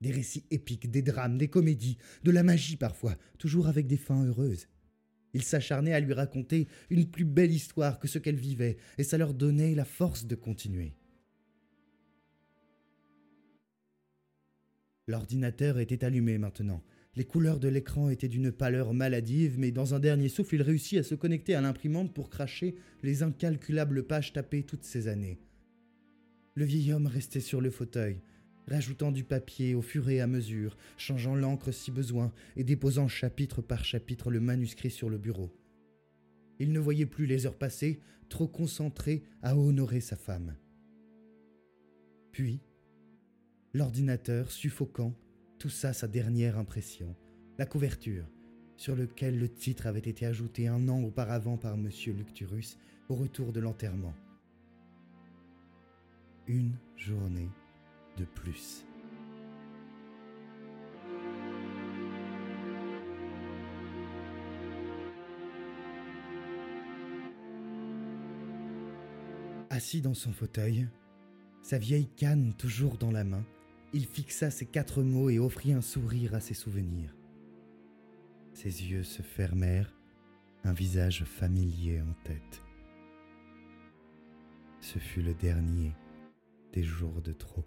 Des 0.00 0.12
récits 0.12 0.46
épiques, 0.50 0.90
des 0.90 1.02
drames, 1.02 1.38
des 1.38 1.48
comédies, 1.48 1.98
de 2.22 2.30
la 2.30 2.44
magie 2.44 2.76
parfois, 2.76 3.16
toujours 3.38 3.66
avec 3.66 3.88
des 3.88 3.96
fins 3.96 4.24
heureuses. 4.24 4.68
Il 5.34 5.42
s'acharnait 5.42 5.94
à 5.94 6.00
lui 6.00 6.12
raconter 6.12 6.68
une 6.90 7.06
plus 7.06 7.24
belle 7.24 7.52
histoire 7.52 7.98
que 7.98 8.08
ce 8.08 8.18
qu'elle 8.18 8.36
vivait, 8.36 8.76
et 8.98 9.04
ça 9.04 9.18
leur 9.18 9.34
donnait 9.34 9.74
la 9.74 9.84
force 9.84 10.26
de 10.26 10.34
continuer. 10.34 10.94
L'ordinateur 15.08 15.78
était 15.80 16.04
allumé 16.04 16.38
maintenant. 16.38 16.82
Les 17.14 17.24
couleurs 17.24 17.58
de 17.58 17.68
l'écran 17.68 18.08
étaient 18.08 18.28
d'une 18.28 18.52
pâleur 18.52 18.94
maladive, 18.94 19.58
mais 19.58 19.70
dans 19.70 19.94
un 19.94 19.98
dernier 19.98 20.28
souffle, 20.28 20.54
il 20.54 20.62
réussit 20.62 20.98
à 20.98 21.02
se 21.02 21.14
connecter 21.14 21.54
à 21.54 21.60
l'imprimante 21.60 22.14
pour 22.14 22.30
cracher 22.30 22.76
les 23.02 23.22
incalculables 23.22 24.04
pages 24.04 24.32
tapées 24.32 24.62
toutes 24.62 24.84
ces 24.84 25.08
années. 25.08 25.40
Le 26.54 26.64
vieil 26.64 26.92
homme 26.92 27.06
restait 27.06 27.40
sur 27.40 27.60
le 27.60 27.70
fauteuil, 27.70 28.22
rajoutant 28.68 29.12
du 29.12 29.24
papier 29.24 29.74
au 29.74 29.82
fur 29.82 30.08
et 30.08 30.20
à 30.20 30.26
mesure, 30.26 30.76
changeant 30.96 31.34
l'encre 31.34 31.72
si 31.72 31.90
besoin 31.90 32.32
et 32.56 32.64
déposant 32.64 33.08
chapitre 33.08 33.60
par 33.60 33.84
chapitre 33.84 34.30
le 34.30 34.40
manuscrit 34.40 34.90
sur 34.90 35.10
le 35.10 35.18
bureau. 35.18 35.52
Il 36.58 36.72
ne 36.72 36.78
voyait 36.78 37.06
plus 37.06 37.26
les 37.26 37.44
heures 37.44 37.58
passées, 37.58 38.00
trop 38.28 38.46
concentré 38.46 39.24
à 39.42 39.56
honorer 39.56 40.00
sa 40.00 40.16
femme. 40.16 40.54
Puis, 42.30 42.60
l'ordinateur 43.74 44.50
suffocant 44.50 45.14
toussa 45.58 45.92
sa 45.92 46.06
dernière 46.06 46.58
impression, 46.58 47.14
la 47.58 47.66
couverture, 47.66 48.26
sur 48.76 48.94
lequel 48.96 49.38
le 49.38 49.48
titre 49.48 49.86
avait 49.86 50.00
été 50.00 50.26
ajouté 50.26 50.68
un 50.68 50.88
an 50.88 51.02
auparavant 51.02 51.56
par 51.56 51.74
M. 51.74 51.88
Lucturus 52.08 52.78
au 53.08 53.14
retour 53.14 53.52
de 53.52 53.60
l'enterrement. 53.60 54.14
Une 56.48 56.76
journée 56.96 57.48
de 58.18 58.24
plus. 58.24 58.84
Assis 69.70 70.02
dans 70.02 70.12
son 70.12 70.32
fauteuil, 70.32 70.86
sa 71.62 71.78
vieille 71.78 72.08
canne 72.08 72.52
toujours 72.58 72.98
dans 72.98 73.10
la 73.10 73.24
main, 73.24 73.44
il 73.92 74.06
fixa 74.06 74.50
ces 74.50 74.66
quatre 74.66 75.02
mots 75.02 75.30
et 75.30 75.38
offrit 75.38 75.72
un 75.72 75.80
sourire 75.80 76.34
à 76.34 76.40
ses 76.40 76.54
souvenirs. 76.54 77.14
Ses 78.54 78.84
yeux 78.90 79.02
se 79.02 79.22
fermèrent, 79.22 79.94
un 80.64 80.72
visage 80.72 81.24
familier 81.24 82.00
en 82.00 82.12
tête. 82.24 82.62
Ce 84.80 84.98
fut 84.98 85.22
le 85.22 85.34
dernier 85.34 85.94
des 86.72 86.82
jours 86.82 87.20
de 87.22 87.32
trop. 87.32 87.64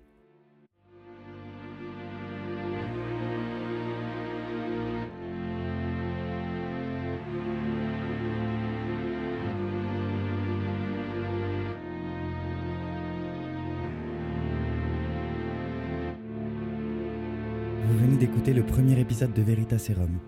D'écouter 18.35 18.53
le 18.53 18.65
premier 18.65 18.99
épisode 18.99 19.33
de 19.33 19.41
Veritaserum. 19.41 20.19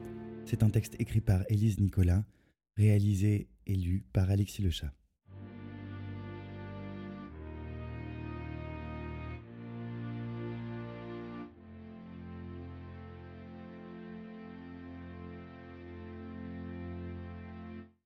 C'est 0.46 0.63
un 0.63 0.70
texte 0.70 0.96
écrit 0.98 1.20
par 1.20 1.41
Élise 1.50 1.78
Nicolas, 1.78 2.24
réalisé 2.78 3.50
et 3.65 3.76
lu 3.76 4.06
par 4.13 4.30
Alexis 4.30 4.62
Lechat. 4.62 4.93